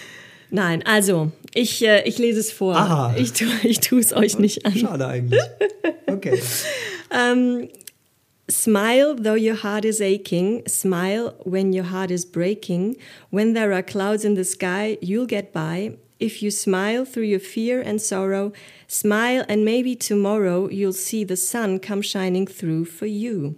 Nein, 0.55 0.83
also 0.85 1.33
ich, 1.53 1.85
äh, 1.85 2.07
ich 2.07 2.17
lese 2.17 2.39
es 2.39 2.49
vor. 2.49 2.77
Aha. 2.77 3.13
Ich, 3.17 3.33
tu, 3.33 3.43
ich 3.63 3.81
tue 3.81 3.99
es 3.99 4.13
euch 4.13 4.39
nicht 4.39 4.65
an. 4.65 4.73
Schade 4.73 5.05
eigentlich. 5.05 5.41
Okay. 6.07 6.39
ähm, 7.11 7.67
Smile 8.49 9.15
though 9.15 9.35
your 9.35 9.63
heart 9.63 9.83
is 9.83 9.99
aching. 9.99 10.65
Smile 10.65 11.33
when 11.43 11.73
your 11.73 11.91
heart 11.91 12.09
is 12.09 12.23
breaking. 12.23 12.95
When 13.31 13.53
there 13.53 13.73
are 13.73 13.83
clouds 13.83 14.23
in 14.23 14.35
the 14.35 14.45
sky, 14.45 14.97
you'll 15.01 15.27
get 15.27 15.51
by. 15.51 15.97
If 16.21 16.41
you 16.41 16.51
smile 16.51 17.03
through 17.03 17.25
your 17.25 17.41
fear 17.41 17.81
and 17.81 18.01
sorrow, 18.01 18.53
smile 18.87 19.43
and 19.49 19.65
maybe 19.65 19.93
tomorrow 19.93 20.69
you'll 20.69 20.93
see 20.93 21.25
the 21.25 21.35
sun 21.35 21.79
come 21.79 22.01
shining 22.01 22.47
through 22.47 22.85
for 22.85 23.07
you. 23.07 23.55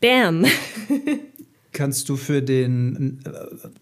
Bam! 0.00 0.46
Kannst 1.74 2.08
du 2.08 2.16
für 2.16 2.40
den 2.40 3.18
äh, 3.26 3.30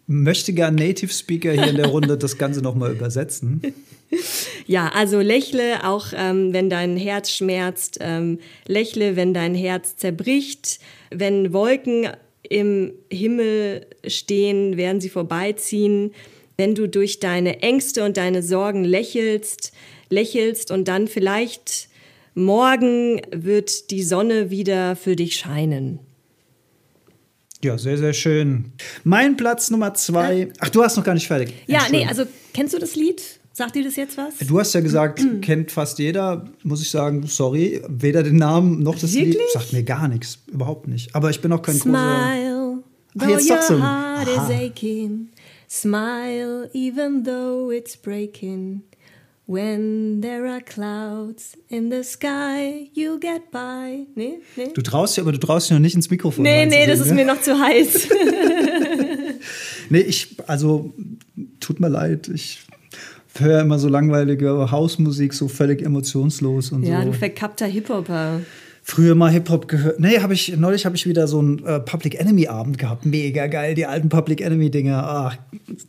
möchtegern 0.07 0.75
Native 0.75 1.13
Speaker 1.13 1.53
hier 1.53 1.69
in 1.69 1.77
der 1.77 1.87
Runde 1.87 2.17
das 2.17 2.39
Ganze 2.39 2.63
nochmal 2.63 2.93
übersetzen? 2.93 3.63
Ja, 4.67 4.89
also 4.89 5.21
lächle 5.21 5.89
auch, 5.89 6.09
ähm, 6.15 6.53
wenn 6.53 6.69
dein 6.69 6.97
Herz 6.97 7.31
schmerzt. 7.31 7.99
Ähm, 8.01 8.39
lächle, 8.67 9.17
wenn 9.17 9.33
dein 9.33 9.55
Herz 9.55 9.97
zerbricht. 9.97 10.81
Wenn 11.11 11.53
Wolken 11.53 12.09
im 12.43 12.93
Himmel 13.11 13.87
stehen, 14.07 14.77
werden 14.77 15.01
sie 15.01 15.09
vorbeiziehen. 15.09 16.13
Wenn 16.57 16.75
du 16.75 16.89
durch 16.89 17.21
deine 17.21 17.61
Ängste 17.63 18.05
und 18.05 18.17
deine 18.17 18.43
Sorgen 18.43 18.85
lächelst, 18.85 19.73
lächelst 20.11 20.71
und 20.71 20.89
dann 20.89 21.09
vielleicht 21.09 21.89
morgen 22.35 23.21
wird 23.31 23.91
die 23.91 24.03
Sonne 24.03 24.51
wieder 24.51 24.97
für 24.97 25.17
dich 25.17 25.37
scheinen. 25.37 26.01
Ja, 27.65 27.79
sehr, 27.79 27.97
sehr 27.97 28.13
schön. 28.13 28.73
Mein 29.05 29.37
Platz 29.37 29.71
Nummer 29.71 29.95
zwei. 29.95 30.51
Ach, 30.59 30.69
du 30.69 30.83
hast 30.83 30.97
noch 30.97 31.05
gar 31.05 31.15
nicht 31.15 31.29
fertig. 31.29 31.55
Ja, 31.67 31.83
nee, 31.91 32.05
also 32.07 32.25
kennst 32.53 32.75
du 32.75 32.79
das 32.79 32.97
Lied? 32.97 33.23
Sagt 33.55 33.77
dir 33.77 33.85
das 33.85 33.97
jetzt 33.97 34.17
was? 34.17 34.39
Du 34.39 34.59
hast 34.59 34.73
ja 34.73 34.81
gesagt, 34.81 35.25
kennt 35.43 35.71
fast 35.71 35.99
jeder. 35.99 36.47
Muss 36.65 36.81
ich 36.81 36.91
sagen, 36.91 37.27
sorry, 37.27 37.83
weder 37.87 38.23
den 38.23 38.37
Namen 38.37 38.83
noch 38.83 38.99
das 38.99 39.13
Wirklich? 39.13 39.37
Lied. 39.37 39.51
Sagt 39.53 39.73
mir 39.73 39.83
gar 39.83 40.09
nichts. 40.09 40.39
Überhaupt 40.51 40.89
nicht. 40.89 41.15
Aber 41.15 41.31
ich 41.31 41.41
bin 41.41 41.53
auch 41.53 41.63
kein 41.63 41.79
großer. 41.79 41.91
Smile, 41.91 42.83
Ach, 43.19 43.27
though 43.27 43.31
jetzt 43.31 43.51
heart 43.71 44.29
is 44.29 44.37
Aha. 44.39 44.49
Smile, 45.69 46.71
even 46.73 47.25
though 47.25 47.71
it's 47.71 47.97
breaking. 47.97 48.83
When 49.47 50.21
there 50.23 50.49
are 50.49 50.61
clouds 50.61 51.59
in 51.69 51.91
the 51.91 52.05
sky, 52.05 52.91
you'll 52.95 53.19
get 53.19 53.51
by. 53.51 54.07
Nee, 54.15 54.39
nee. 54.57 54.73
Du 54.73 54.83
traust 54.83 55.17
dich, 55.17 55.23
aber 55.23 55.33
du 55.33 55.39
traust 55.39 55.69
dich 55.69 55.73
noch 55.73 55.81
nicht 55.81 55.97
ins 55.97 56.09
Mikrofon. 56.11 56.45
Nee, 56.45 56.67
nee, 56.67 56.87
das 56.87 57.01
ist 57.01 57.09
ne? 57.09 57.15
mir 57.15 57.25
noch 57.27 57.41
zu 57.41 57.59
heiß. 57.59 58.09
Nee, 59.93 60.01
ich, 60.01 60.37
also, 60.47 60.95
tut 61.61 61.79
mir 61.79 61.89
leid. 61.89 62.29
Ich 62.29 62.61
höre 63.37 63.61
immer 63.61 63.79
so 63.79 63.89
langweilige 63.89 64.71
Hausmusik, 64.71 65.35
so 65.35 65.49
völlig 65.49 65.83
emotionslos 65.83 66.73
und 66.73 66.85
ja, 66.85 67.01
so. 67.01 67.11
du 67.11 67.13
verkappter 67.13 67.67
Hip-Hopper. 67.67 68.41
Früher 68.85 69.15
mal 69.15 69.31
Hip-Hop 69.31 69.69
gehört. 69.69 70.01
Nee, 70.01 70.19
habe 70.19 70.35
ich, 70.35 70.57
neulich 70.57 70.85
habe 70.85 70.97
ich 70.97 71.07
wieder 71.07 71.29
so 71.29 71.39
einen 71.39 71.65
äh, 71.65 71.79
Public 71.79 72.19
Enemy-Abend 72.19 72.79
gehabt. 72.79 73.07
Mega 73.07 73.47
geil, 73.47 73.75
die 73.75 73.87
alten 73.87 74.09
Public 74.09 74.41
Enemy-Dinger. 74.41 75.05
Ach, 75.05 75.37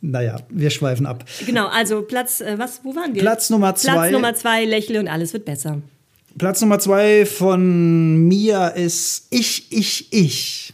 naja, 0.00 0.36
wir 0.48 0.70
schweifen 0.70 1.04
ab. 1.04 1.24
Genau, 1.44 1.66
also 1.66 2.02
Platz, 2.02 2.40
äh, 2.40 2.56
was, 2.56 2.84
wo 2.84 2.94
waren 2.94 3.14
wir? 3.14 3.20
Platz 3.20 3.50
Nummer 3.50 3.74
zwei. 3.74 3.92
Platz 3.92 4.12
Nummer 4.12 4.34
zwei, 4.34 4.64
lächle 4.64 5.00
und 5.00 5.08
alles 5.08 5.32
wird 5.32 5.44
besser. 5.44 5.82
Platz 6.38 6.60
Nummer 6.60 6.78
zwei 6.78 7.26
von 7.26 8.28
mir 8.28 8.74
ist 8.76 9.26
Ich, 9.30 9.72
Ich, 9.72 10.12
Ich. 10.12 10.72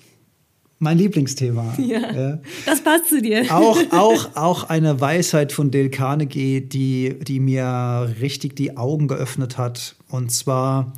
Mein 0.79 0.99
Lieblingsthema. 0.99 1.75
Ja. 1.79 2.39
Das 2.67 2.83
passt 2.83 3.09
zu 3.09 3.21
dir. 3.21 3.45
Auch, 3.51 3.79
auch, 3.93 4.37
auch 4.37 4.65
eine 4.65 5.01
Weisheit 5.01 5.53
von 5.53 5.71
Dale 5.71 5.91
Carnegie, 5.91 6.61
die, 6.61 7.19
die 7.21 7.41
mir 7.41 8.15
richtig 8.21 8.57
die 8.57 8.77
Augen 8.77 9.09
geöffnet 9.09 9.59
hat. 9.59 9.97
Und 10.09 10.33
zwar, 10.33 10.93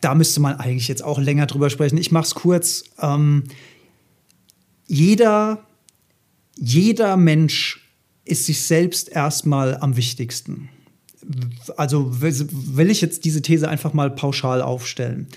da 0.00 0.14
müsste 0.14 0.40
man 0.40 0.56
eigentlich 0.56 0.88
jetzt 0.88 1.04
auch 1.04 1.18
länger 1.18 1.46
drüber 1.46 1.70
sprechen. 1.70 1.98
Ich 1.98 2.12
mache 2.12 2.24
es 2.24 2.34
kurz. 2.34 2.84
Ähm, 3.00 3.44
jeder, 4.86 5.66
jeder 6.56 7.16
Mensch 7.16 7.88
ist 8.24 8.46
sich 8.46 8.62
selbst 8.62 9.08
erstmal 9.08 9.76
am 9.76 9.96
wichtigsten. 9.96 10.68
Also 11.76 12.20
will 12.20 12.90
ich 12.90 13.00
jetzt 13.00 13.24
diese 13.24 13.42
These 13.42 13.68
einfach 13.68 13.92
mal 13.92 14.10
pauschal 14.10 14.62
aufstellen. 14.62 15.28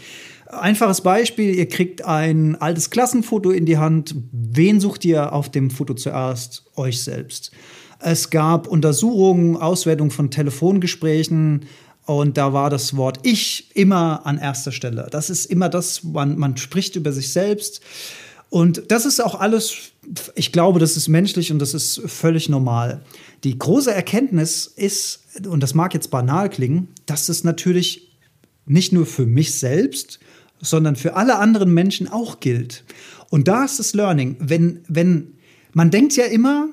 Einfaches 0.48 1.02
Beispiel, 1.02 1.56
ihr 1.56 1.68
kriegt 1.68 2.04
ein 2.04 2.56
altes 2.56 2.90
Klassenfoto 2.90 3.52
in 3.52 3.66
die 3.66 3.78
Hand. 3.78 4.16
Wen 4.32 4.80
sucht 4.80 5.06
ihr 5.06 5.32
auf 5.32 5.50
dem 5.50 5.70
Foto 5.70 5.94
zuerst? 5.94 6.66
Euch 6.76 7.02
selbst. 7.02 7.52
Es 8.00 8.30
gab 8.30 8.68
Untersuchungen, 8.68 9.56
Auswertung 9.56 10.12
von 10.12 10.30
Telefongesprächen 10.30 11.66
und 12.19 12.38
da 12.38 12.54
war 12.54 12.69
das 12.69 12.95
Wort 12.97 13.19
Ich 13.24 13.76
immer 13.76 14.26
an 14.26 14.38
erster 14.38 14.71
Stelle. 14.71 15.08
Das 15.12 15.30
ist 15.30 15.45
immer 15.45 15.69
das, 15.69 16.04
man, 16.04 16.38
man 16.38 16.58
spricht 16.58 16.95
über 16.95 17.12
sich 17.12 17.32
selbst. 17.32 17.82
Und 18.50 18.91
das 18.91 19.06
ist 19.06 19.21
auch 19.21 19.39
alles, 19.39 19.93
ich 20.36 20.52
glaube, 20.52 20.80
das 20.80 20.97
ist 20.97 21.08
menschlich 21.08 21.52
und 21.52 21.60
das 21.60 21.74
ist 21.74 22.02
völlig 22.06 22.50
normal. 22.50 23.02
Die 23.43 23.58
große 23.58 23.93
Erkenntnis 23.93 24.67
ist, 24.67 25.21
und 25.47 25.62
das 25.62 25.74
mag 25.74 25.93
jetzt 25.93 26.12
banal 26.12 26.50
klingen, 26.50 26.89
dass 27.06 27.30
es 27.30 27.43
natürlich 27.43 28.12
nicht 28.65 28.91
nur 28.91 29.06
für 29.06 29.26
mich 29.26 29.56
selbst, 29.58 30.19
sondern 30.60 30.95
für 30.95 31.15
alle 31.15 31.38
anderen 31.38 31.74
Menschen 31.74 32.08
auch 32.08 32.39
gilt. 32.39 32.84
Und 33.30 33.47
da 33.47 33.63
ist 33.63 33.80
das 33.80 33.93
Learning. 33.93 34.36
Wenn, 34.39 34.84
wenn, 34.88 35.34
man 35.74 35.89
denkt 35.89 36.15
ja 36.17 36.26
immer, 36.26 36.67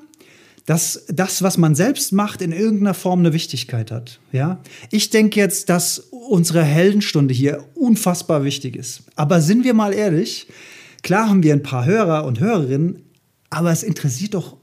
dass 0.69 1.03
das, 1.07 1.41
was 1.41 1.57
man 1.57 1.73
selbst 1.73 2.13
macht, 2.13 2.43
in 2.43 2.51
irgendeiner 2.51 2.93
Form 2.93 3.21
eine 3.21 3.33
Wichtigkeit 3.33 3.89
hat. 3.89 4.19
Ja? 4.31 4.59
Ich 4.91 5.09
denke 5.09 5.39
jetzt, 5.39 5.67
dass 5.67 5.97
unsere 6.11 6.63
Heldenstunde 6.63 7.33
hier 7.33 7.65
unfassbar 7.73 8.43
wichtig 8.43 8.75
ist. 8.75 9.01
Aber 9.15 9.41
sind 9.41 9.63
wir 9.63 9.73
mal 9.73 9.95
ehrlich, 9.95 10.45
klar 11.01 11.27
haben 11.27 11.41
wir 11.41 11.53
ein 11.53 11.63
paar 11.63 11.85
Hörer 11.85 12.23
und 12.25 12.39
Hörerinnen, 12.39 13.01
aber 13.49 13.71
es 13.71 13.81
interessiert 13.81 14.35
doch, 14.35 14.57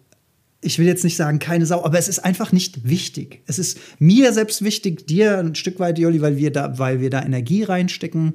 ich 0.61 0.79
will 0.79 0.87
jetzt 0.87 1.03
nicht 1.03 1.16
sagen 1.16 1.40
keine 1.40 1.66
Sau, 1.66 1.85
aber 1.85 1.99
es 1.99 2.07
ist 2.07 2.21
einfach 2.21 2.53
nicht 2.53 2.88
wichtig. 2.88 3.42
Es 3.49 3.59
ist 3.59 3.77
mir 3.99 4.33
selbst 4.33 4.62
wichtig, 4.62 5.09
dir 5.09 5.40
ein 5.40 5.57
Stück 5.57 5.81
weit, 5.81 5.99
Jolli, 5.99 6.23
weil 6.23 6.37
wir 6.37 6.53
da, 6.53 6.79
weil 6.79 7.01
wir 7.01 7.11
da 7.11 7.21
Energie 7.25 7.64
reinstecken. 7.64 8.35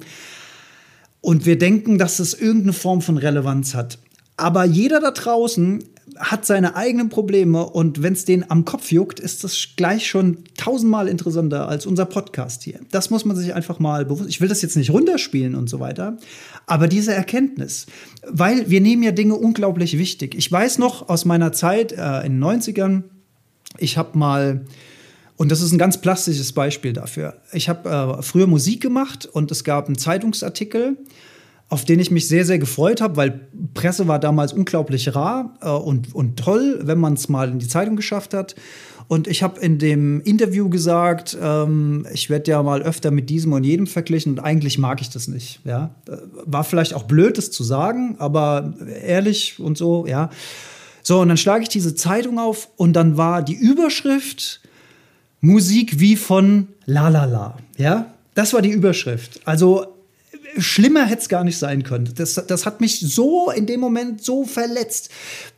Und 1.22 1.46
wir 1.46 1.56
denken, 1.56 1.96
dass 1.96 2.18
es 2.18 2.34
irgendeine 2.34 2.74
Form 2.74 3.00
von 3.00 3.16
Relevanz 3.16 3.74
hat. 3.74 3.98
Aber 4.36 4.64
jeder 4.64 5.00
da 5.00 5.12
draußen 5.12 5.82
hat 6.16 6.44
seine 6.44 6.76
eigenen 6.76 7.08
Probleme 7.08 7.64
und 7.64 8.02
wenn 8.02 8.12
es 8.12 8.24
den 8.24 8.50
am 8.50 8.64
Kopf 8.64 8.90
juckt, 8.90 9.20
ist 9.20 9.44
das 9.44 9.68
gleich 9.76 10.06
schon 10.06 10.38
tausendmal 10.56 11.08
interessanter 11.08 11.68
als 11.68 11.86
unser 11.86 12.06
Podcast 12.06 12.62
hier. 12.62 12.80
Das 12.90 13.10
muss 13.10 13.24
man 13.24 13.36
sich 13.36 13.54
einfach 13.54 13.78
mal 13.78 14.04
bewusst. 14.04 14.28
Ich 14.28 14.40
will 14.40 14.48
das 14.48 14.62
jetzt 14.62 14.76
nicht 14.76 14.90
runterspielen 14.90 15.54
und 15.54 15.68
so 15.68 15.80
weiter, 15.80 16.16
aber 16.66 16.88
diese 16.88 17.14
Erkenntnis, 17.14 17.86
weil 18.26 18.68
wir 18.68 18.80
nehmen 18.80 19.02
ja 19.02 19.12
Dinge 19.12 19.34
unglaublich 19.34 19.98
wichtig. 19.98 20.34
Ich 20.34 20.50
weiß 20.50 20.78
noch 20.78 21.08
aus 21.08 21.24
meiner 21.24 21.52
Zeit 21.52 21.92
äh, 21.92 22.26
in 22.26 22.40
den 22.40 22.44
90ern, 22.44 23.04
ich 23.78 23.96
habe 23.96 24.18
mal 24.18 24.64
und 25.36 25.50
das 25.50 25.60
ist 25.60 25.72
ein 25.72 25.78
ganz 25.78 26.00
plastisches 26.00 26.52
Beispiel 26.52 26.92
dafür. 26.92 27.34
Ich 27.52 27.68
habe 27.68 27.88
äh, 28.18 28.22
früher 28.22 28.46
Musik 28.46 28.80
gemacht 28.80 29.26
und 29.26 29.50
es 29.50 29.64
gab 29.64 29.86
einen 29.86 29.98
Zeitungsartikel, 29.98 30.98
auf 31.72 31.86
den 31.86 32.00
ich 32.00 32.10
mich 32.10 32.28
sehr, 32.28 32.44
sehr 32.44 32.58
gefreut 32.58 33.00
habe, 33.00 33.16
weil 33.16 33.48
Presse 33.72 34.06
war 34.06 34.18
damals 34.18 34.52
unglaublich 34.52 35.14
rar 35.14 35.54
äh, 35.62 35.70
und, 35.70 36.14
und 36.14 36.38
toll, 36.38 36.80
wenn 36.82 36.98
man 36.98 37.14
es 37.14 37.30
mal 37.30 37.48
in 37.48 37.58
die 37.58 37.66
Zeitung 37.66 37.96
geschafft 37.96 38.34
hat. 38.34 38.54
Und 39.08 39.26
ich 39.26 39.42
habe 39.42 39.58
in 39.58 39.78
dem 39.78 40.20
Interview 40.20 40.68
gesagt, 40.68 41.34
ähm, 41.40 42.06
ich 42.12 42.28
werde 42.28 42.50
ja 42.50 42.62
mal 42.62 42.82
öfter 42.82 43.10
mit 43.10 43.30
diesem 43.30 43.54
und 43.54 43.64
jedem 43.64 43.86
verglichen 43.86 44.32
und 44.32 44.40
eigentlich 44.40 44.76
mag 44.76 45.00
ich 45.00 45.08
das 45.08 45.28
nicht. 45.28 45.60
Ja? 45.64 45.94
War 46.44 46.62
vielleicht 46.62 46.92
auch 46.92 47.04
blöd, 47.04 47.38
das 47.38 47.50
zu 47.50 47.64
sagen, 47.64 48.16
aber 48.18 48.74
ehrlich 49.02 49.58
und 49.58 49.78
so, 49.78 50.06
ja. 50.06 50.28
So, 51.02 51.20
und 51.20 51.28
dann 51.28 51.38
schlage 51.38 51.62
ich 51.62 51.70
diese 51.70 51.94
Zeitung 51.94 52.38
auf 52.38 52.68
und 52.76 52.92
dann 52.92 53.16
war 53.16 53.40
die 53.40 53.56
Überschrift 53.56 54.60
Musik 55.40 55.98
wie 55.98 56.16
von 56.16 56.68
La 56.84 57.08
La 57.08 57.24
La. 57.24 57.56
Ja, 57.78 58.12
das 58.34 58.52
war 58.52 58.60
die 58.60 58.72
Überschrift. 58.72 59.40
Also 59.46 59.86
schlimmer 60.58 61.06
hätte 61.06 61.22
es 61.22 61.28
gar 61.28 61.44
nicht 61.44 61.58
sein 61.58 61.82
können. 61.82 62.12
Das, 62.14 62.34
das 62.34 62.66
hat 62.66 62.80
mich 62.80 63.00
so 63.00 63.50
in 63.50 63.66
dem 63.66 63.80
Moment 63.80 64.22
so 64.22 64.44
verletzt. 64.44 65.10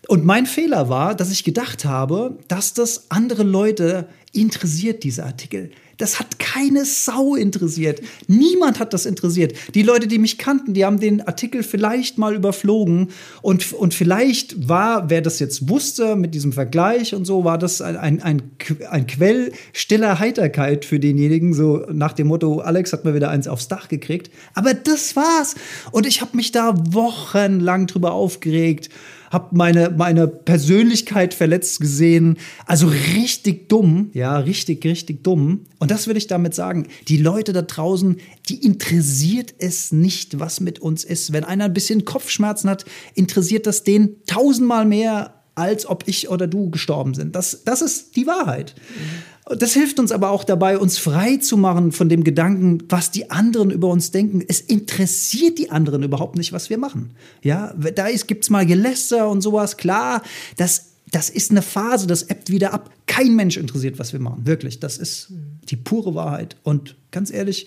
Und 0.08 0.24
mein 0.24 0.46
Fehler 0.46 0.88
war, 0.88 1.14
dass 1.14 1.30
ich 1.30 1.44
gedacht 1.44 1.84
habe, 1.84 2.38
dass 2.48 2.74
das 2.74 3.10
andere 3.10 3.42
Leute 3.42 4.08
interessiert, 4.34 5.04
dieser 5.04 5.26
Artikel. 5.26 5.70
Das 5.98 6.18
hat 6.18 6.38
keine 6.38 6.84
Sau 6.84 7.36
interessiert. 7.36 8.00
Niemand 8.26 8.80
hat 8.80 8.92
das 8.92 9.06
interessiert. 9.06 9.54
Die 9.74 9.82
Leute, 9.82 10.08
die 10.08 10.18
mich 10.18 10.38
kannten, 10.38 10.74
die 10.74 10.84
haben 10.84 10.98
den 10.98 11.20
Artikel 11.20 11.62
vielleicht 11.62 12.18
mal 12.18 12.34
überflogen. 12.34 13.10
Und, 13.42 13.72
und 13.72 13.94
vielleicht 13.94 14.68
war, 14.68 15.08
wer 15.10 15.22
das 15.22 15.38
jetzt 15.38 15.68
wusste 15.68 16.16
mit 16.16 16.34
diesem 16.34 16.52
Vergleich 16.52 17.14
und 17.14 17.24
so, 17.24 17.44
war 17.44 17.58
das 17.58 17.80
ein, 17.80 17.96
ein, 17.96 18.22
ein, 18.22 18.42
ein 18.90 19.06
Quell 19.06 19.52
stiller 19.72 20.18
Heiterkeit 20.18 20.84
für 20.84 20.98
denjenigen. 20.98 21.54
So 21.54 21.86
nach 21.92 22.12
dem 22.12 22.26
Motto, 22.26 22.60
Alex 22.60 22.92
hat 22.92 23.04
mir 23.04 23.14
wieder 23.14 23.30
eins 23.30 23.46
aufs 23.46 23.68
Dach 23.68 23.88
gekriegt. 23.88 24.30
Aber 24.54 24.74
das 24.74 25.14
war's. 25.14 25.54
Und 25.92 26.06
ich 26.06 26.20
habe 26.20 26.36
mich 26.36 26.50
da 26.50 26.74
wochenlang 26.90 27.86
drüber 27.86 28.12
aufgeregt. 28.12 28.90
Habe 29.30 29.56
meine, 29.56 29.90
meine 29.90 30.28
Persönlichkeit 30.28 31.34
verletzt 31.34 31.80
gesehen. 31.80 32.38
Also 32.66 32.88
richtig 33.16 33.68
dumm, 33.68 34.10
ja, 34.12 34.38
richtig, 34.38 34.84
richtig 34.84 35.22
dumm. 35.24 35.66
Und 35.78 35.90
das 35.90 36.06
will 36.06 36.16
ich 36.16 36.26
damit 36.26 36.54
sagen. 36.54 36.88
Die 37.08 37.16
Leute 37.16 37.52
da 37.52 37.62
draußen, 37.62 38.16
die 38.48 38.64
interessiert 38.64 39.54
es 39.58 39.92
nicht, 39.92 40.38
was 40.38 40.60
mit 40.60 40.78
uns 40.78 41.04
ist. 41.04 41.32
Wenn 41.32 41.44
einer 41.44 41.64
ein 41.64 41.74
bisschen 41.74 42.04
Kopfschmerzen 42.04 42.70
hat, 42.70 42.84
interessiert 43.14 43.66
das 43.66 43.82
den 43.82 44.16
tausendmal 44.26 44.84
mehr, 44.84 45.42
als 45.54 45.86
ob 45.86 46.04
ich 46.06 46.28
oder 46.30 46.46
du 46.46 46.70
gestorben 46.70 47.14
sind. 47.14 47.36
Das, 47.36 47.62
das 47.64 47.80
ist 47.80 48.16
die 48.16 48.26
Wahrheit. 48.26 48.74
Mhm. 48.76 49.33
Das 49.46 49.74
hilft 49.74 50.00
uns 50.00 50.10
aber 50.10 50.30
auch 50.30 50.42
dabei, 50.42 50.78
uns 50.78 50.96
frei 50.96 51.36
zu 51.36 51.58
machen 51.58 51.92
von 51.92 52.08
dem 52.08 52.24
Gedanken, 52.24 52.82
was 52.88 53.10
die 53.10 53.30
anderen 53.30 53.70
über 53.70 53.88
uns 53.88 54.10
denken. 54.10 54.42
Es 54.46 54.60
interessiert 54.60 55.58
die 55.58 55.70
anderen 55.70 56.02
überhaupt 56.02 56.36
nicht, 56.36 56.52
was 56.52 56.70
wir 56.70 56.78
machen. 56.78 57.10
Ja, 57.42 57.74
da 57.74 58.10
gibt 58.10 58.44
es 58.44 58.50
mal 58.50 58.64
Geläster 58.64 59.28
und 59.28 59.42
sowas. 59.42 59.76
Klar, 59.76 60.22
das, 60.56 60.92
das 61.10 61.28
ist 61.28 61.50
eine 61.50 61.60
Phase, 61.60 62.06
das 62.06 62.22
ebbt 62.22 62.48
wieder 62.48 62.72
ab. 62.72 62.90
Kein 63.06 63.36
Mensch 63.36 63.58
interessiert, 63.58 63.98
was 63.98 64.14
wir 64.14 64.20
machen. 64.20 64.46
Wirklich, 64.46 64.80
das 64.80 64.96
ist 64.96 65.28
die 65.68 65.76
pure 65.76 66.14
Wahrheit. 66.14 66.56
Und 66.62 66.96
ganz 67.10 67.30
ehrlich, 67.30 67.66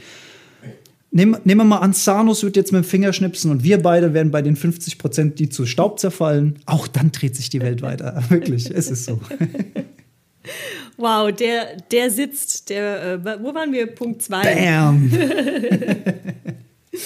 Nehmen, 1.09 1.37
nehmen 1.45 1.61
wir 1.61 1.65
mal 1.65 1.77
an, 1.77 1.93
Sanus 1.93 2.43
wird 2.43 2.57
jetzt 2.57 2.73
mit 2.73 2.83
dem 2.83 2.87
Finger 2.87 3.13
schnipsen 3.13 3.49
und 3.49 3.63
wir 3.63 3.81
beide 3.81 4.13
werden 4.13 4.29
bei 4.29 4.41
den 4.41 4.57
50 4.57 4.97
Prozent, 4.97 5.39
die 5.39 5.47
zu 5.47 5.65
Staub 5.65 5.99
zerfallen. 5.99 6.59
Auch 6.65 6.85
dann 6.85 7.13
dreht 7.13 7.35
sich 7.35 7.49
die 7.49 7.61
Welt 7.61 7.81
weiter. 7.81 8.23
Wirklich, 8.29 8.69
es 8.69 8.91
ist 8.91 9.05
so. 9.05 9.21
Wow, 10.97 11.31
der, 11.31 11.77
der 11.91 12.09
sitzt. 12.09 12.69
Der, 12.69 13.13
äh, 13.23 13.43
wo 13.43 13.53
waren 13.53 13.71
wir? 13.71 13.85
Punkt 13.87 14.23
2. 14.23 14.55
Bam! 14.55 15.11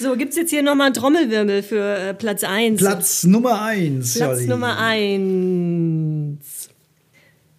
so, 0.00 0.16
gibt 0.16 0.30
es 0.30 0.36
jetzt 0.36 0.50
hier 0.50 0.62
nochmal 0.62 0.86
einen 0.86 0.94
Trommelwirbel 0.94 1.62
für 1.62 1.98
äh, 1.98 2.14
Platz 2.14 2.44
1? 2.44 2.80
Platz 2.80 3.24
Nummer 3.24 3.60
1. 3.62 4.14
Platz 4.14 4.38
Jolly. 4.38 4.46
Nummer 4.48 4.78
1. 4.78 6.70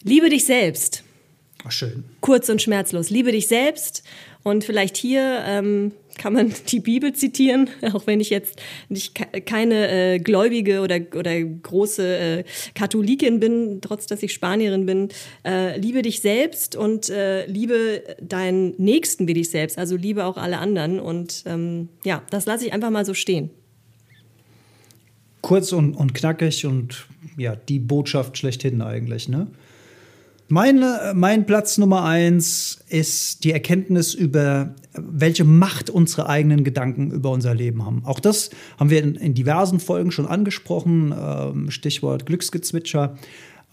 Liebe 0.03 0.29
dich 0.29 0.45
selbst. 0.45 1.03
Ach, 1.63 1.71
schön. 1.71 2.05
Kurz 2.21 2.49
und 2.49 2.61
schmerzlos. 2.61 3.11
Liebe 3.11 3.31
dich 3.31 3.47
selbst. 3.47 4.03
Und 4.41 4.63
vielleicht 4.63 4.97
hier 4.97 5.43
ähm, 5.45 5.91
kann 6.17 6.33
man 6.33 6.53
die 6.69 6.79
Bibel 6.79 7.13
zitieren, 7.13 7.69
auch 7.93 8.07
wenn 8.07 8.19
ich 8.19 8.29
jetzt 8.29 8.59
nicht 8.89 9.15
keine 9.45 9.89
äh, 9.89 10.19
gläubige 10.19 10.81
oder, 10.81 10.99
oder 11.15 11.41
große 11.41 12.17
äh, 12.17 12.43
Katholikin 12.75 13.39
bin, 13.39 13.79
trotz 13.81 14.07
dass 14.07 14.23
ich 14.23 14.33
Spanierin 14.33 14.85
bin. 14.85 15.09
Äh, 15.45 15.79
liebe 15.79 16.01
dich 16.01 16.21
selbst 16.21 16.75
und 16.75 17.09
äh, 17.09 17.45
liebe 17.45 18.03
deinen 18.21 18.73
Nächsten 18.77 19.27
wie 19.27 19.33
dich 19.33 19.49
selbst, 19.49 19.77
also 19.77 19.95
liebe 19.95 20.25
auch 20.25 20.37
alle 20.37 20.59
anderen. 20.59 20.99
Und 20.99 21.43
ähm, 21.45 21.89
ja, 22.03 22.23
das 22.29 22.45
lasse 22.45 22.65
ich 22.65 22.73
einfach 22.73 22.89
mal 22.89 23.05
so 23.05 23.13
stehen. 23.13 23.49
Kurz 25.41 25.71
und, 25.71 25.93
und 25.93 26.13
knackig 26.13 26.65
und 26.65 27.07
ja, 27.37 27.55
die 27.55 27.79
Botschaft 27.79 28.37
schlechthin 28.37 28.81
eigentlich, 28.81 29.29
ne? 29.29 29.47
Meine, 30.49 31.11
mein 31.13 31.45
Platz 31.45 31.77
Nummer 31.77 32.05
eins 32.05 32.79
ist 32.87 33.43
die 33.43 33.51
Erkenntnis 33.51 34.13
über, 34.13 34.75
welche 34.93 35.43
Macht 35.43 35.89
unsere 35.89 36.29
eigenen 36.29 36.63
Gedanken 36.63 37.11
über 37.11 37.31
unser 37.31 37.53
Leben 37.53 37.85
haben. 37.85 38.05
Auch 38.05 38.21
das 38.21 38.49
haben 38.79 38.89
wir 38.89 39.03
in, 39.03 39.15
in 39.15 39.33
diversen 39.33 39.81
Folgen 39.81 40.11
schon 40.11 40.25
angesprochen. 40.25 41.13
Ähm, 41.17 41.69
Stichwort 41.69 42.25
Glücksgezwitscher. 42.25 43.17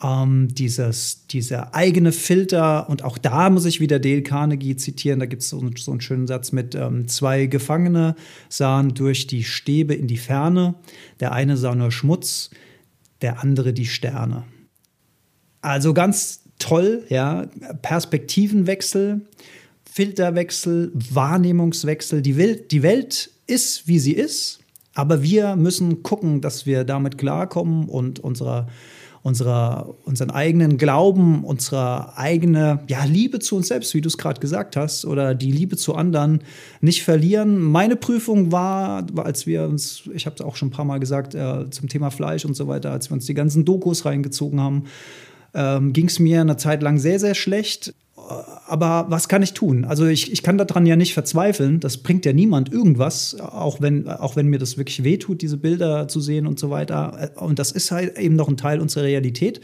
Ähm, 0.03 0.49
dieses, 0.51 1.29
dieser 1.29 1.77
eigene 1.77 2.11
Filter, 2.11 2.91
und 2.91 3.05
auch 3.05 3.19
da 3.19 3.51
muss 3.51 3.67
ich 3.67 3.79
wieder 3.79 4.01
Dale 4.01 4.23
Carnegie 4.23 4.75
zitieren, 4.75 5.21
da 5.21 5.27
gibt 5.27 5.43
es 5.43 5.51
so, 5.51 5.65
so, 5.77 5.93
einen 5.93 6.01
schönen 6.01 6.27
Satz 6.27 6.51
mit, 6.51 6.75
ähm, 6.75 7.07
zwei 7.07 7.47
Gefangene 7.47 8.17
sahen 8.49 8.95
durch 8.95 9.29
die 9.29 9.45
Stäbe 9.45 9.95
in 9.95 10.09
die 10.09 10.17
Ferne, 10.17 10.75
der 11.21 11.31
eine 11.31 11.57
sah 11.57 11.77
nur 11.77 11.93
Schmutz, 11.93 12.51
der 13.23 13.41
andere 13.41 13.73
die 13.73 13.87
Sterne. 13.87 14.43
Also 15.61 15.95
ganz 15.95 16.44
toll, 16.59 17.05
ja, 17.09 17.47
Perspektivenwechsel, 17.83 19.23
Filterwechsel, 19.91 20.93
Wahrnehmungswechsel. 20.95 22.23
Die 22.23 22.37
Welt, 22.37 22.71
die 22.71 22.83
Welt 22.83 23.31
ist, 23.47 23.87
wie 23.87 23.99
sie 23.99 24.13
ist, 24.13 24.61
aber 24.95 25.23
wir 25.23 25.57
müssen 25.57 26.03
gucken, 26.03 26.41
dass 26.41 26.67
wir 26.67 26.85
damit 26.85 27.19
klarkommen 27.19 27.89
und 27.89 28.21
unserer 28.21 28.69
unserer, 29.25 29.95
unseren 30.05 30.31
eigenen 30.31 30.77
Glauben, 30.77 31.45
unsere 31.45 32.19
eigene 32.19 32.81
ja, 32.89 33.05
Liebe 33.05 33.39
zu 33.39 33.57
uns 33.57 33.69
selbst, 33.69 33.95
wie 33.95 34.03
du 34.03 34.09
es 34.09 34.19
gerade 34.19 34.39
gesagt 34.39 34.77
hast, 34.77 35.07
oder 35.07 35.35
die 35.35 35.51
Liebe 35.51 35.79
zu 35.79 35.95
anderen 35.95 36.41
nicht 36.83 37.03
verlieren. 37.03 37.59
Meine 37.59 37.97
Prüfung 37.97 38.53
war, 38.53 39.07
als 39.17 39.47
wir 39.47 39.63
uns, 39.65 40.03
ich 40.13 40.27
habe 40.27 40.37
es 40.37 40.43
auch 40.43 40.57
schon 40.57 40.69
ein 40.69 40.73
paar 40.73 40.85
Mal 40.85 41.01
gesagt, 41.01 41.35
äh, 41.35 41.71
zum 41.71 41.89
Thema 41.89 42.11
Fleisch 42.11 42.45
und 42.45 42.55
so 42.55 42.69
weiter, 42.69 42.93
als 42.93 43.09
wir 43.09 43.15
uns 43.15 43.25
die 43.25 43.33
ganzen 43.33 43.65
Dokus 43.65 44.05
reingezogen 44.05 44.61
haben, 44.61 44.85
ähm, 45.55 45.93
ging 45.93 46.07
es 46.07 46.19
mir 46.19 46.41
eine 46.41 46.57
Zeit 46.57 46.83
lang 46.83 46.99
sehr, 46.99 47.19
sehr 47.19 47.35
schlecht. 47.35 47.95
Aber 48.67 49.07
was 49.09 49.29
kann 49.29 49.43
ich 49.43 49.53
tun? 49.53 49.85
Also 49.85 50.07
ich, 50.07 50.33
ich 50.33 50.43
kann 50.43 50.57
daran 50.57 50.87
ja 50.87 50.97
nicht 50.97 51.13
verzweifeln. 51.13 51.81
Das 51.81 51.99
bringt 51.99 52.25
ja 52.25 52.33
niemand 52.33 52.73
irgendwas, 52.73 53.39
auch 53.39 53.81
wenn, 53.83 54.09
auch 54.09 54.35
wenn 54.35 54.47
mir 54.47 54.59
das 54.59 54.79
wirklich 54.79 55.05
wehtut, 55.05 55.43
diese 55.43 55.59
Bilder 55.59 56.09
zu 56.09 56.21
sehen 56.21 56.47
und 56.47 56.59
so 56.59 56.71
weiter. 56.71 57.33
Und 57.37 57.59
das 57.59 57.71
ist 57.71 57.91
halt 57.91 58.19
eben 58.19 58.37
noch 58.37 58.49
ein 58.49 58.57
Teil 58.57 58.81
unserer 58.81 59.05
Realität. 59.05 59.61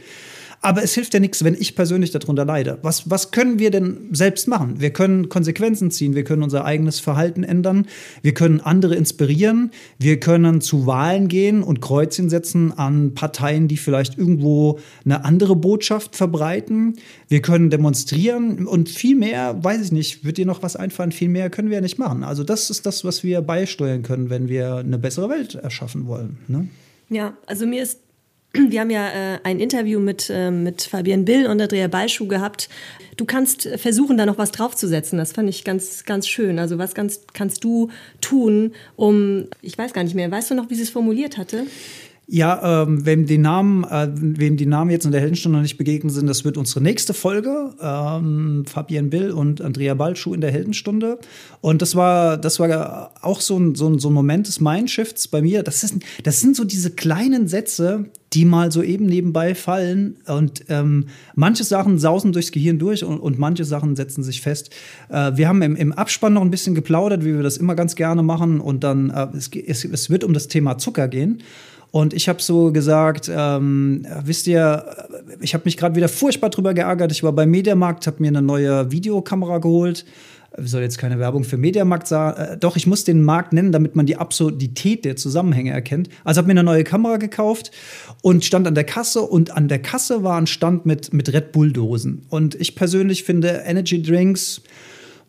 Aber 0.63 0.83
es 0.83 0.95
hilft 0.95 1.15
ja 1.15 1.21
nichts, 1.21 1.43
wenn 1.43 1.55
ich 1.55 1.75
persönlich 1.75 2.11
darunter 2.11 2.45
leide. 2.45 2.79
Was, 2.83 3.09
was 3.09 3.31
können 3.31 3.59
wir 3.59 3.71
denn 3.71 4.11
selbst 4.13 4.47
machen? 4.47 4.79
Wir 4.79 4.91
können 4.91 5.31
Konsequenzen 5.31 5.91
ziehen, 5.91 6.15
wir 6.15 6.25
können 6.25 6.43
unser 6.43 6.67
eigenes 6.67 7.01
Verhalten 7.01 7.45
ändern, 7.45 7.87
wir 8.21 8.35
können 8.35 8.61
andere 8.61 8.95
inspirieren, 8.95 9.71
wir 9.99 10.21
können 10.21 10.61
zu 10.61 10.87
Wahlen 10.87 11.29
gehen 11.29 11.63
und 11.63 11.81
Kreuzchen 11.81 12.29
setzen 12.29 12.77
an 12.77 13.15
Parteien, 13.15 13.69
die 13.69 13.79
vielleicht 13.79 14.19
irgendwo 14.19 14.79
eine 15.07 15.25
andere 15.25 15.57
Botschaft 15.57 16.15
verbreiten. 16.15 16.97
Wir 17.29 17.41
können 17.41 17.71
demonstrieren 17.71 18.67
und 18.67 18.91
viel 18.91 19.17
mehr, 19.17 19.65
weiß 19.65 19.81
ich 19.81 19.93
nicht, 19.93 20.25
wird 20.27 20.37
dir 20.37 20.47
noch 20.47 20.63
was 20.63 20.77
einfallen, 20.77 21.13
viel 21.13 21.31
mehr 21.31 21.49
können 21.49 21.71
wir 21.71 21.77
ja 21.77 21.81
nicht 21.81 21.99
machen. 21.99 22.23
Also 22.23 22.45
das 22.45 22.69
ist 22.69 22.85
das, 22.85 23.03
was 23.03 23.25
wir 23.25 23.41
beisteuern 23.41 24.03
können, 24.03 24.29
wenn 24.29 24.49
wir 24.49 24.77
eine 24.77 24.99
bessere 24.99 25.31
Welt 25.31 25.55
erschaffen 25.55 26.07
wollen. 26.07 26.37
Ne? 26.49 26.69
Ja, 27.09 27.37
also 27.47 27.67
mir 27.67 27.83
ist 27.83 27.99
wir 28.53 28.81
haben 28.81 28.91
ja 28.91 29.09
äh, 29.09 29.39
ein 29.45 29.61
Interview 29.61 30.01
mit, 30.01 30.31
äh, 30.31 30.51
mit 30.51 30.83
Fabian 30.83 31.25
Bill 31.25 31.47
und 31.47 31.61
Andrea 31.61 31.89
Balschuh 31.89 32.27
gehabt. 32.27 32.69
Du 33.17 33.25
kannst 33.25 33.69
versuchen, 33.77 34.17
da 34.17 34.27
noch 34.27 34.39
was 34.39 34.51
draufzusetzen. 34.51 35.19
Das 35.19 35.33
fand 35.33 35.49
ich 35.49 35.65
ganz, 35.65 36.05
ganz 36.05 36.27
schön. 36.27 36.59
Also 36.59 36.79
was 36.79 36.95
ganz, 36.95 37.21
kannst 37.33 37.63
du 37.65 37.91
tun, 38.21 38.73
um, 38.97 39.47
ich 39.63 39.77
weiß 39.77 39.93
gar 39.93 40.05
nicht 40.05 40.15
mehr, 40.15 40.31
weißt 40.31 40.51
du 40.51 40.55
noch, 40.55 40.71
wie 40.71 40.75
sie 40.75 40.83
es 40.83 40.91
formuliert 40.91 41.37
hatte? 41.37 41.67
Ja, 42.33 42.83
ähm, 42.85 43.05
wem 43.05 43.27
die 43.27 43.39
Namen, 43.39 43.83
äh, 43.83 44.09
wem 44.15 44.57
die 44.57 44.67
Namen 44.67 44.93
jetzt 44.93 45.05
in 45.05 45.11
der 45.11 45.21
Heldenstunde 45.21 45.59
noch 45.59 45.63
nicht 45.65 45.79
begegnet 45.79 46.13
sind, 46.13 46.29
das 46.29 46.45
wird 46.45 46.57
unsere 46.57 46.81
nächste 46.81 47.13
Folge. 47.13 47.75
Ähm, 47.83 48.65
Fabian 48.69 49.11
Bill 49.11 49.33
und 49.33 49.61
Andrea 49.61 49.95
Balschuh 49.95 50.33
in 50.33 50.41
der 50.41 50.53
Heldenstunde. 50.53 51.19
Und 51.61 51.83
das 51.83 51.97
war, 51.97 52.37
das 52.37 52.61
war 52.61 53.11
auch 53.21 53.41
so 53.41 53.59
ein, 53.59 53.75
so 53.75 53.89
ein, 53.89 53.99
so 53.99 54.11
ein 54.11 54.13
Moment 54.13 54.47
des 54.47 54.61
Mindshifts 54.61 55.27
bei 55.27 55.43
mir. 55.43 55.65
Das, 55.65 55.83
ist, 55.83 55.97
das 56.23 56.41
sind 56.41 56.55
so 56.55 56.63
diese 56.63 56.93
kleinen 56.93 57.49
Sätze, 57.49 58.05
die 58.33 58.45
mal 58.45 58.71
so 58.71 58.81
eben 58.85 59.07
nebenbei 59.07 59.57
fallen. 59.57 60.19
Und 60.29 60.67
ähm, 60.69 61.07
manche 61.35 61.65
Sachen 61.65 61.99
sausen 61.99 62.33
durchs 62.33 62.53
Gehirn 62.53 62.79
durch 62.79 63.03
und, 63.03 63.19
und 63.19 63.41
manche 63.41 63.65
Sachen 63.65 63.97
setzen 63.97 64.23
sich 64.23 64.41
fest. 64.41 64.71
Äh, 65.09 65.33
wir 65.35 65.49
haben 65.49 65.63
im, 65.63 65.75
im, 65.75 65.93
Abspann 65.93 66.35
noch 66.35 66.43
ein 66.43 66.53
bisschen 66.53 66.77
geplaudert, 66.77 67.25
wie 67.25 67.35
wir 67.35 67.43
das 67.43 67.57
immer 67.57 67.75
ganz 67.75 67.97
gerne 67.97 68.23
machen. 68.23 68.61
Und 68.61 68.85
dann, 68.85 69.11
äh, 69.11 69.27
es, 69.37 69.51
es, 69.53 69.85
es 69.85 70.11
wird 70.11 70.23
um 70.23 70.33
das 70.33 70.47
Thema 70.47 70.79
Zucker 70.79 71.09
gehen. 71.09 71.43
Und 71.91 72.15
ich 72.15 72.29
habe 72.29 72.41
so 72.41 72.73
gesagt, 72.73 73.31
ähm, 73.35 74.07
wisst 74.25 74.47
ihr, 74.47 74.85
ich 75.41 75.55
habe 75.55 75.65
mich 75.65 75.77
gerade 75.77 75.97
wieder 75.97 76.09
furchtbar 76.09 76.51
drüber 76.51 76.73
geärgert. 76.75 77.11
Ich 77.13 77.23
war 77.23 77.33
beim 77.33 77.51
Mediamarkt, 77.51 78.07
habe 78.07 78.19
mir 78.21 78.29
eine 78.29 78.43
neue 78.43 78.93
Videokamera 78.93 79.59
geholt. 79.59 80.05
Soll 80.57 80.83
jetzt 80.83 80.99
keine 80.99 81.19
Werbung 81.19 81.45
für 81.45 81.57
Mediamarkt 81.57 82.09
sagen. 82.09 82.41
Äh, 82.41 82.59
doch, 82.59 82.77
ich 82.77 82.87
muss 82.87 83.05
den 83.05 83.23
Markt 83.23 83.53
nennen, 83.53 83.73
damit 83.73 83.95
man 83.95 84.07
die 84.07 84.17
Absurdität 84.17 85.05
der 85.05 85.17
Zusammenhänge 85.17 85.71
erkennt. 85.71 86.09
Also 86.25 86.39
habe 86.39 86.49
mir 86.49 86.53
eine 86.53 86.65
neue 86.65 86.85
Kamera 86.85 87.19
gekauft 87.19 87.71
und 88.23 88.45
stand 88.45 88.67
an 88.67 88.75
der 88.75 88.85
Kasse. 88.85 89.23
Und 89.23 89.53
an 89.53 89.69
der 89.69 89.81
Kasse 89.81 90.25
war 90.25 90.39
ein 90.39 90.47
Stand 90.49 90.87
mit, 90.87 91.13
mit 91.13 91.33
Red 91.33 91.53
Bull-Dosen. 91.53 92.27
Und 92.29 92.57
ich 92.57 92.75
persönlich 92.75 93.25
finde 93.25 93.63
Energy 93.65 94.03
Drinks 94.03 94.63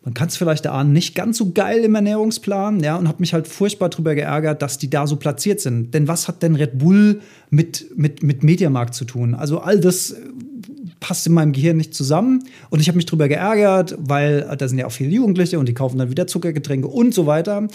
man 0.04 0.14
kann 0.14 0.28
es 0.28 0.36
vielleicht 0.36 0.66
erahnen, 0.66 0.92
nicht 0.92 1.14
ganz 1.14 1.38
so 1.38 1.52
geil 1.52 1.84
im 1.84 1.94
Ernährungsplan, 1.94 2.80
ja, 2.80 2.96
und 2.96 3.06
habe 3.06 3.20
mich 3.20 3.34
halt 3.34 3.46
furchtbar 3.46 3.88
darüber 3.88 4.14
geärgert, 4.14 4.60
dass 4.60 4.78
die 4.78 4.90
da 4.90 5.06
so 5.06 5.16
platziert 5.16 5.60
sind. 5.60 5.94
Denn 5.94 6.08
was 6.08 6.26
hat 6.26 6.42
denn 6.42 6.56
Red 6.56 6.78
Bull 6.78 7.20
mit, 7.50 7.96
mit, 7.96 8.22
mit 8.22 8.42
Mediamarkt 8.42 8.94
zu 8.94 9.04
tun? 9.04 9.34
Also 9.34 9.60
all 9.60 9.78
das 9.78 10.10
äh, 10.10 10.16
passt 10.98 11.26
in 11.26 11.34
meinem 11.34 11.52
Gehirn 11.52 11.76
nicht 11.76 11.94
zusammen 11.94 12.42
und 12.70 12.80
ich 12.80 12.88
habe 12.88 12.96
mich 12.96 13.06
darüber 13.06 13.28
geärgert, 13.28 13.96
weil 13.98 14.46
äh, 14.50 14.56
da 14.56 14.66
sind 14.66 14.78
ja 14.78 14.86
auch 14.86 14.92
viele 14.92 15.10
Jugendliche 15.10 15.58
und 15.60 15.68
die 15.68 15.74
kaufen 15.74 15.98
dann 15.98 16.10
wieder 16.10 16.26
Zuckergetränke 16.26 16.88
und 16.88 17.14
so 17.14 17.26
weiter. 17.26 17.68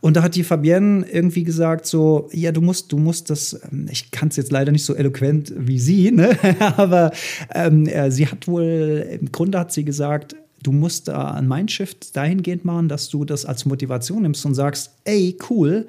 Und 0.00 0.16
da 0.16 0.22
hat 0.22 0.36
die 0.36 0.44
Fabienne 0.44 1.04
irgendwie 1.10 1.44
gesagt 1.44 1.86
so, 1.86 2.28
ja, 2.32 2.52
du 2.52 2.62
musst, 2.62 2.92
du 2.92 2.98
musst 2.98 3.28
das, 3.28 3.60
ähm, 3.70 3.88
ich 3.90 4.10
kann 4.10 4.28
es 4.28 4.36
jetzt 4.36 4.52
leider 4.52 4.72
nicht 4.72 4.84
so 4.86 4.94
eloquent 4.94 5.52
wie 5.56 5.78
sie, 5.78 6.12
ne? 6.12 6.30
aber 6.76 7.10
ähm, 7.54 7.86
äh, 7.86 8.10
sie 8.10 8.26
hat 8.26 8.48
wohl, 8.48 9.06
im 9.20 9.32
Grunde 9.32 9.58
hat 9.58 9.72
sie 9.72 9.84
gesagt, 9.84 10.36
du 10.64 10.72
musst 10.72 11.06
da 11.08 11.30
ein 11.30 11.46
Mindshift 11.46 12.16
dahingehend 12.16 12.64
machen, 12.64 12.88
dass 12.88 13.08
du 13.08 13.24
das 13.24 13.44
als 13.44 13.64
Motivation 13.64 14.22
nimmst 14.22 14.44
und 14.44 14.54
sagst, 14.54 14.90
ey, 15.04 15.36
cool, 15.48 15.86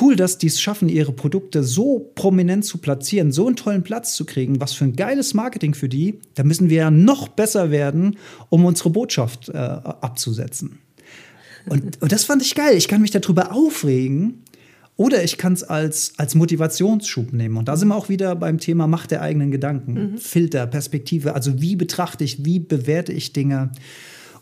cool, 0.00 0.16
dass 0.16 0.36
die 0.36 0.48
es 0.48 0.60
schaffen, 0.60 0.88
ihre 0.88 1.12
Produkte 1.12 1.64
so 1.64 2.10
prominent 2.14 2.64
zu 2.64 2.78
platzieren, 2.78 3.32
so 3.32 3.46
einen 3.46 3.56
tollen 3.56 3.82
Platz 3.82 4.14
zu 4.14 4.26
kriegen. 4.26 4.60
Was 4.60 4.74
für 4.74 4.84
ein 4.84 4.96
geiles 4.96 5.32
Marketing 5.32 5.72
für 5.72 5.88
die. 5.88 6.20
Da 6.34 6.44
müssen 6.44 6.68
wir 6.68 6.76
ja 6.76 6.90
noch 6.90 7.28
besser 7.28 7.70
werden, 7.70 8.18
um 8.50 8.66
unsere 8.66 8.90
Botschaft 8.90 9.48
äh, 9.48 9.56
abzusetzen. 9.56 10.80
Und, 11.68 12.00
und 12.02 12.12
das 12.12 12.24
fand 12.24 12.42
ich 12.42 12.54
geil. 12.54 12.76
Ich 12.76 12.88
kann 12.88 13.00
mich 13.00 13.10
darüber 13.10 13.52
aufregen. 13.52 14.42
Oder 14.98 15.22
ich 15.22 15.38
kann 15.38 15.52
es 15.52 15.62
als, 15.62 16.12
als 16.16 16.34
Motivationsschub 16.34 17.32
nehmen. 17.32 17.56
Und 17.56 17.68
da 17.68 17.76
sind 17.76 17.86
wir 17.86 17.94
auch 17.94 18.08
wieder 18.08 18.34
beim 18.34 18.58
Thema 18.58 18.88
Macht 18.88 19.12
der 19.12 19.22
eigenen 19.22 19.52
Gedanken. 19.52 19.92
Mhm. 19.92 20.18
Filter, 20.18 20.66
Perspektive. 20.66 21.36
Also 21.36 21.62
wie 21.62 21.76
betrachte 21.76 22.24
ich, 22.24 22.44
wie 22.44 22.58
bewerte 22.58 23.12
ich 23.12 23.32
Dinge? 23.32 23.70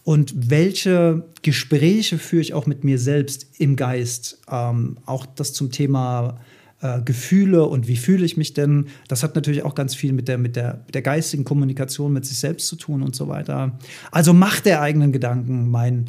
Und 0.03 0.51
welche 0.51 1.25
Gespräche 1.43 2.17
führe 2.17 2.41
ich 2.41 2.55
auch 2.55 2.67
mit 2.67 2.85
mir 2.85 2.99
selbst 2.99 3.47
im 3.59 3.77
Geist? 3.77 4.39
Ähm, 4.51 4.97
auch 5.05 5.27
das 5.27 5.53
zum 5.53 5.71
Thema 5.71 6.41
äh, 6.81 7.03
Gefühle 7.03 7.67
und 7.67 7.87
wie 7.87 7.99
fühle 7.99 8.25
ich 8.25 8.39
mich 8.39 8.55
denn? 8.55 8.87
Das 9.09 9.23
hat 9.23 9.35
natürlich 9.35 9.63
auch 9.63 9.75
ganz 9.75 9.95
viel 9.95 10.15
mit 10.15 10.27
der, 10.27 10.39
mit, 10.39 10.57
der, 10.57 10.81
mit 10.87 10.95
der 10.95 11.03
geistigen 11.03 11.45
Kommunikation 11.45 12.15
mit 12.15 12.25
sich 12.25 12.39
selbst 12.39 12.67
zu 12.69 12.77
tun 12.77 13.03
und 13.03 13.15
so 13.15 13.29
weiter. 13.29 13.79
Also 14.11 14.33
Macht 14.33 14.65
der 14.65 14.81
eigenen 14.81 15.13
Gedanken, 15.13 15.71
mein 15.71 16.09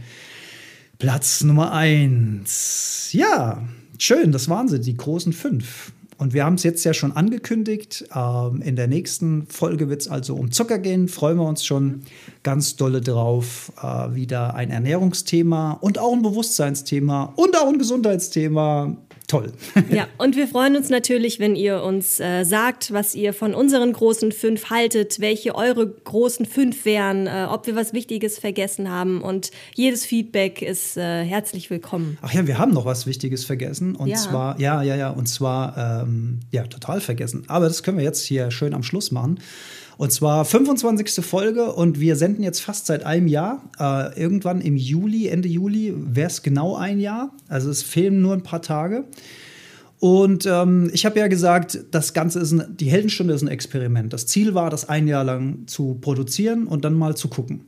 Platz 0.99 1.43
Nummer 1.43 1.73
eins. 1.73 3.09
Ja, 3.11 3.61
schön, 3.97 4.31
das 4.31 4.49
waren 4.49 4.67
sie, 4.67 4.79
die 4.79 4.95
großen 4.95 5.33
fünf. 5.33 5.91
Und 6.17 6.33
wir 6.33 6.45
haben 6.45 6.55
es 6.55 6.63
jetzt 6.63 6.83
ja 6.83 6.93
schon 6.93 7.11
angekündigt. 7.11 8.05
Ähm, 8.15 8.61
in 8.63 8.75
der 8.75 8.87
nächsten 8.87 9.45
Folge 9.47 9.87
wird 9.87 10.01
es 10.01 10.07
also 10.07 10.35
um 10.35 10.51
Zucker 10.51 10.79
gehen. 10.79 11.07
Freuen 11.07 11.37
wir 11.37 11.45
uns 11.47 11.63
schon 11.63 12.01
ganz 12.41 12.75
dolle 12.75 13.01
drauf. 13.01 13.71
Äh, 13.81 14.15
wieder 14.15 14.55
ein 14.55 14.71
Ernährungsthema 14.71 15.73
und 15.73 15.99
auch 15.99 16.13
ein 16.13 16.23
Bewusstseinsthema 16.23 17.33
und 17.35 17.55
auch 17.55 17.67
ein 17.67 17.77
Gesundheitsthema 17.77 18.97
toll. 19.27 19.51
Ja, 19.89 20.07
und 20.17 20.35
wir 20.35 20.47
freuen 20.47 20.75
uns 20.75 20.89
natürlich, 20.89 21.39
wenn 21.39 21.55
ihr 21.55 21.81
uns 21.81 22.19
äh, 22.19 22.43
sagt, 22.43 22.91
was 22.93 23.15
ihr 23.15 23.33
von 23.33 23.53
unseren 23.53 23.93
großen 23.93 24.31
fünf 24.31 24.69
haltet, 24.69 25.19
welche 25.19 25.55
eure 25.55 25.87
großen 25.87 26.45
fünf 26.45 26.85
wären, 26.85 27.27
äh, 27.27 27.47
ob 27.49 27.67
wir 27.67 27.75
was 27.75 27.93
Wichtiges 27.93 28.37
vergessen 28.39 28.89
haben. 28.89 29.21
Und 29.21 29.51
jedes 29.75 30.05
Feedback 30.05 30.61
ist 30.61 30.97
äh, 30.97 31.23
herzlich 31.23 31.69
willkommen. 31.69 32.17
Ach 32.21 32.33
ja, 32.33 32.47
wir 32.47 32.57
haben 32.57 32.73
noch 32.73 32.85
was 32.85 33.07
Wichtiges 33.07 33.45
vergessen. 33.45 33.95
Und 33.95 34.07
ja. 34.07 34.17
zwar, 34.17 34.59
ja, 34.59 34.81
ja, 34.81 34.95
ja, 34.95 35.09
und 35.09 35.27
zwar, 35.27 36.03
ähm, 36.03 36.39
ja, 36.51 36.63
total 36.63 37.01
vergessen. 37.01 37.43
Aber 37.47 37.67
das 37.67 37.83
können 37.83 37.97
wir 37.97 38.05
jetzt 38.05 38.25
hier 38.25 38.51
schön 38.51 38.73
am 38.73 38.83
Schluss 38.83 39.11
machen. 39.11 39.39
Und 39.97 40.11
zwar 40.11 40.45
25. 40.45 41.25
Folge 41.25 41.73
und 41.73 41.99
wir 41.99 42.15
senden 42.15 42.43
jetzt 42.43 42.61
fast 42.61 42.85
seit 42.85 43.03
einem 43.03 43.27
Jahr. 43.27 43.63
Äh, 43.79 44.19
irgendwann 44.19 44.61
im 44.61 44.77
Juli, 44.77 45.27
Ende 45.27 45.49
Juli, 45.49 45.93
wäre 45.95 46.27
es 46.27 46.43
genau 46.43 46.75
ein 46.75 46.99
Jahr. 46.99 47.31
Also 47.47 47.71
es 47.71 47.81
fehlen 47.81 48.21
nur 48.21 48.33
ein 48.33 48.43
paar 48.43 48.61
Tage. 48.61 49.05
Und 49.99 50.45
ähm, 50.45 50.91
ich 50.93 51.07
habe 51.07 51.17
ja 51.17 51.27
gesagt, 51.27 51.79
das 51.89 52.13
Ganze 52.13 52.39
ist 52.39 52.51
ein, 52.51 52.77
die 52.77 52.91
Heldenstunde 52.91 53.33
ist 53.33 53.41
ein 53.41 53.47
Experiment. 53.47 54.13
Das 54.13 54.27
Ziel 54.27 54.53
war, 54.53 54.69
das 54.69 54.87
ein 54.87 55.07
Jahr 55.07 55.23
lang 55.23 55.65
zu 55.65 55.95
produzieren 55.95 56.67
und 56.67 56.85
dann 56.85 56.93
mal 56.93 57.17
zu 57.17 57.27
gucken. 57.27 57.61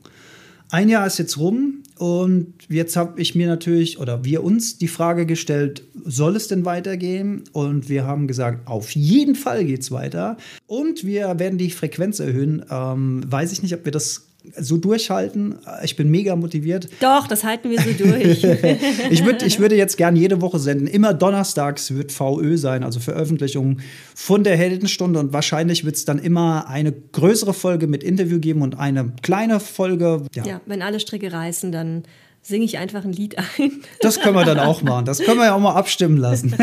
Ein 0.70 0.88
Jahr 0.88 1.08
ist 1.08 1.18
jetzt 1.18 1.38
rum 1.38 1.82
und 2.00 2.54
jetzt 2.70 2.96
habe 2.96 3.20
ich 3.20 3.34
mir 3.34 3.46
natürlich 3.46 3.98
oder 3.98 4.24
wir 4.24 4.42
uns 4.42 4.78
die 4.78 4.88
Frage 4.88 5.26
gestellt, 5.26 5.82
soll 6.02 6.34
es 6.34 6.48
denn 6.48 6.64
weitergehen? 6.64 7.44
Und 7.52 7.90
wir 7.90 8.06
haben 8.06 8.26
gesagt, 8.26 8.66
auf 8.68 8.92
jeden 8.92 9.34
Fall 9.34 9.66
geht 9.66 9.82
es 9.82 9.90
weiter. 9.90 10.38
Und 10.66 11.04
wir 11.04 11.38
werden 11.38 11.58
die 11.58 11.70
Frequenz 11.70 12.18
erhöhen. 12.18 12.64
Ähm, 12.70 13.20
weiß 13.30 13.52
ich 13.52 13.62
nicht, 13.62 13.74
ob 13.74 13.84
wir 13.84 13.92
das 13.92 14.29
so 14.58 14.76
durchhalten. 14.76 15.58
Ich 15.82 15.96
bin 15.96 16.10
mega 16.10 16.34
motiviert. 16.36 16.88
Doch, 17.00 17.26
das 17.26 17.44
halten 17.44 17.70
wir 17.70 17.80
so 17.80 17.92
durch. 17.92 18.44
ich, 19.10 19.24
würd, 19.24 19.42
ich 19.42 19.58
würde 19.58 19.76
jetzt 19.76 19.96
gerne 19.96 20.18
jede 20.18 20.40
Woche 20.40 20.58
senden. 20.58 20.86
Immer 20.86 21.14
donnerstags 21.14 21.94
wird 21.94 22.12
VÖ 22.12 22.56
sein, 22.56 22.82
also 22.82 23.00
Veröffentlichung 23.00 23.78
von 24.14 24.44
der 24.44 24.56
Heldenstunde. 24.56 25.18
Und 25.18 25.32
wahrscheinlich 25.32 25.84
wird 25.84 25.96
es 25.96 26.04
dann 26.04 26.18
immer 26.18 26.68
eine 26.68 26.92
größere 26.92 27.54
Folge 27.54 27.86
mit 27.86 28.02
Interview 28.02 28.38
geben 28.38 28.62
und 28.62 28.78
eine 28.78 29.12
kleine 29.22 29.60
Folge. 29.60 30.22
Ja, 30.34 30.44
ja 30.44 30.60
wenn 30.66 30.82
alle 30.82 31.00
Stricke 31.00 31.32
reißen, 31.32 31.72
dann 31.72 32.04
singe 32.42 32.64
ich 32.64 32.78
einfach 32.78 33.04
ein 33.04 33.12
Lied 33.12 33.36
ein. 33.38 33.44
Das 34.00 34.20
können 34.20 34.34
wir 34.34 34.44
dann 34.44 34.58
auch 34.58 34.82
machen. 34.82 35.04
Das 35.04 35.18
können 35.18 35.38
wir 35.38 35.46
ja 35.46 35.54
auch 35.54 35.60
mal 35.60 35.74
abstimmen 35.74 36.16
lassen. 36.16 36.54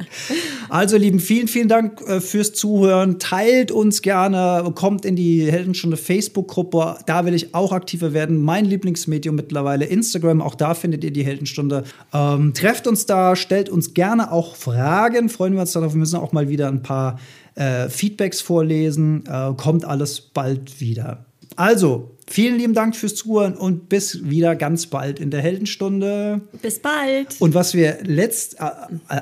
also, 0.68 0.96
Lieben, 0.96 1.20
vielen, 1.20 1.48
vielen 1.48 1.68
Dank 1.68 2.00
äh, 2.02 2.20
fürs 2.20 2.52
Zuhören. 2.52 3.18
Teilt 3.18 3.70
uns 3.70 4.02
gerne, 4.02 4.70
kommt 4.74 5.04
in 5.04 5.14
die 5.16 5.50
Heldenstunde 5.50 5.96
Facebook-Gruppe. 5.96 6.98
Da 7.06 7.24
will 7.24 7.34
ich 7.34 7.54
auch 7.54 7.72
aktiver 7.72 8.12
werden. 8.12 8.42
Mein 8.42 8.64
Lieblingsmedium 8.64 9.36
mittlerweile 9.36 9.84
Instagram. 9.84 10.42
Auch 10.42 10.54
da 10.54 10.74
findet 10.74 11.04
ihr 11.04 11.12
die 11.12 11.24
Heldenstunde. 11.24 11.84
Ähm, 12.12 12.52
trefft 12.52 12.86
uns 12.86 13.06
da, 13.06 13.36
stellt 13.36 13.68
uns 13.68 13.94
gerne 13.94 14.32
auch 14.32 14.56
Fragen. 14.56 15.28
Freuen 15.28 15.54
wir 15.54 15.60
uns 15.60 15.72
darauf. 15.72 15.94
Wir 15.94 15.98
müssen 15.98 16.16
auch 16.16 16.32
mal 16.32 16.48
wieder 16.48 16.68
ein 16.68 16.82
paar 16.82 17.18
äh, 17.54 17.88
Feedbacks 17.88 18.40
vorlesen. 18.40 19.24
Äh, 19.26 19.52
kommt 19.56 19.84
alles 19.84 20.20
bald 20.20 20.80
wieder. 20.80 21.26
Also, 21.54 22.15
vielen 22.28 22.58
lieben 22.58 22.74
Dank 22.74 22.96
fürs 22.96 23.14
Zuhören 23.14 23.54
und 23.54 23.88
bis 23.88 24.28
wieder 24.28 24.56
ganz 24.56 24.86
bald 24.86 25.20
in 25.20 25.30
der 25.30 25.40
Heldenstunde. 25.40 26.40
Bis 26.60 26.80
bald. 26.80 27.36
Und 27.38 27.54
was 27.54 27.74
wir 27.74 27.98
letzt. 28.02 28.58
Äh, 28.60 29.14
äh, 29.14 29.20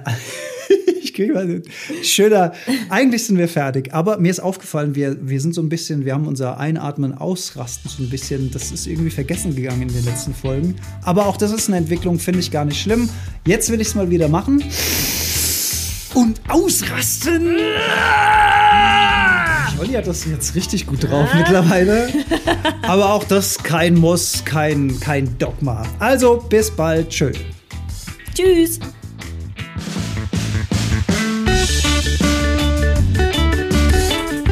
ich 1.02 1.14
kriege 1.14 1.34
mal 1.34 1.62
schöner. 2.02 2.52
Eigentlich 2.88 3.24
sind 3.24 3.38
wir 3.38 3.48
fertig, 3.48 3.92
aber 3.92 4.18
mir 4.18 4.30
ist 4.30 4.40
aufgefallen, 4.40 4.94
wir, 4.94 5.16
wir 5.28 5.40
sind 5.40 5.54
so 5.54 5.62
ein 5.62 5.68
bisschen, 5.68 6.04
wir 6.04 6.14
haben 6.14 6.26
unser 6.26 6.58
Einatmen, 6.58 7.14
Ausrasten 7.14 7.90
so 7.90 8.02
ein 8.02 8.10
bisschen, 8.10 8.50
das 8.50 8.72
ist 8.72 8.86
irgendwie 8.86 9.10
vergessen 9.10 9.54
gegangen 9.54 9.82
in 9.82 9.92
den 9.92 10.04
letzten 10.04 10.34
Folgen. 10.34 10.76
Aber 11.02 11.26
auch 11.26 11.36
das 11.36 11.52
ist 11.52 11.68
eine 11.68 11.76
Entwicklung, 11.76 12.18
finde 12.18 12.40
ich 12.40 12.50
gar 12.50 12.64
nicht 12.64 12.80
schlimm. 12.80 13.08
Jetzt 13.46 13.70
will 13.70 13.80
ich 13.80 13.88
es 13.88 13.94
mal 13.94 14.10
wieder 14.10 14.28
machen. 14.28 14.64
Und 16.14 16.40
ausrasten! 16.48 17.56
Olli 19.80 19.94
hat 19.94 20.06
das 20.06 20.24
jetzt 20.24 20.54
richtig 20.54 20.86
gut 20.86 21.04
drauf 21.04 21.28
ah. 21.32 21.36
mittlerweile. 21.36 22.08
Aber 22.82 23.12
auch 23.12 23.24
das 23.24 23.58
kein 23.58 23.94
Muss, 23.94 24.44
kein, 24.44 24.98
kein 25.00 25.36
Dogma. 25.38 25.84
Also 25.98 26.36
bis 26.48 26.70
bald. 26.70 27.10
Tschö. 27.10 27.32
Tschüss. 28.34 28.78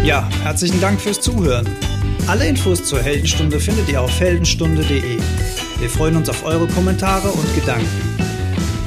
Ja, 0.05 0.29
herzlichen 0.43 0.81
Dank 0.81 1.01
fürs 1.01 1.21
Zuhören. 1.21 1.69
Alle 2.27 2.47
Infos 2.47 2.85
zur 2.85 3.01
Heldenstunde 3.01 3.61
findet 3.61 3.89
ihr 3.89 4.01
auf 4.01 4.19
heldenstunde.de. 4.19 5.19
Wir 5.79 5.89
freuen 5.89 6.17
uns 6.17 6.29
auf 6.29 6.45
eure 6.45 6.67
Kommentare 6.69 7.29
und 7.29 7.55
Gedanken. 7.55 8.12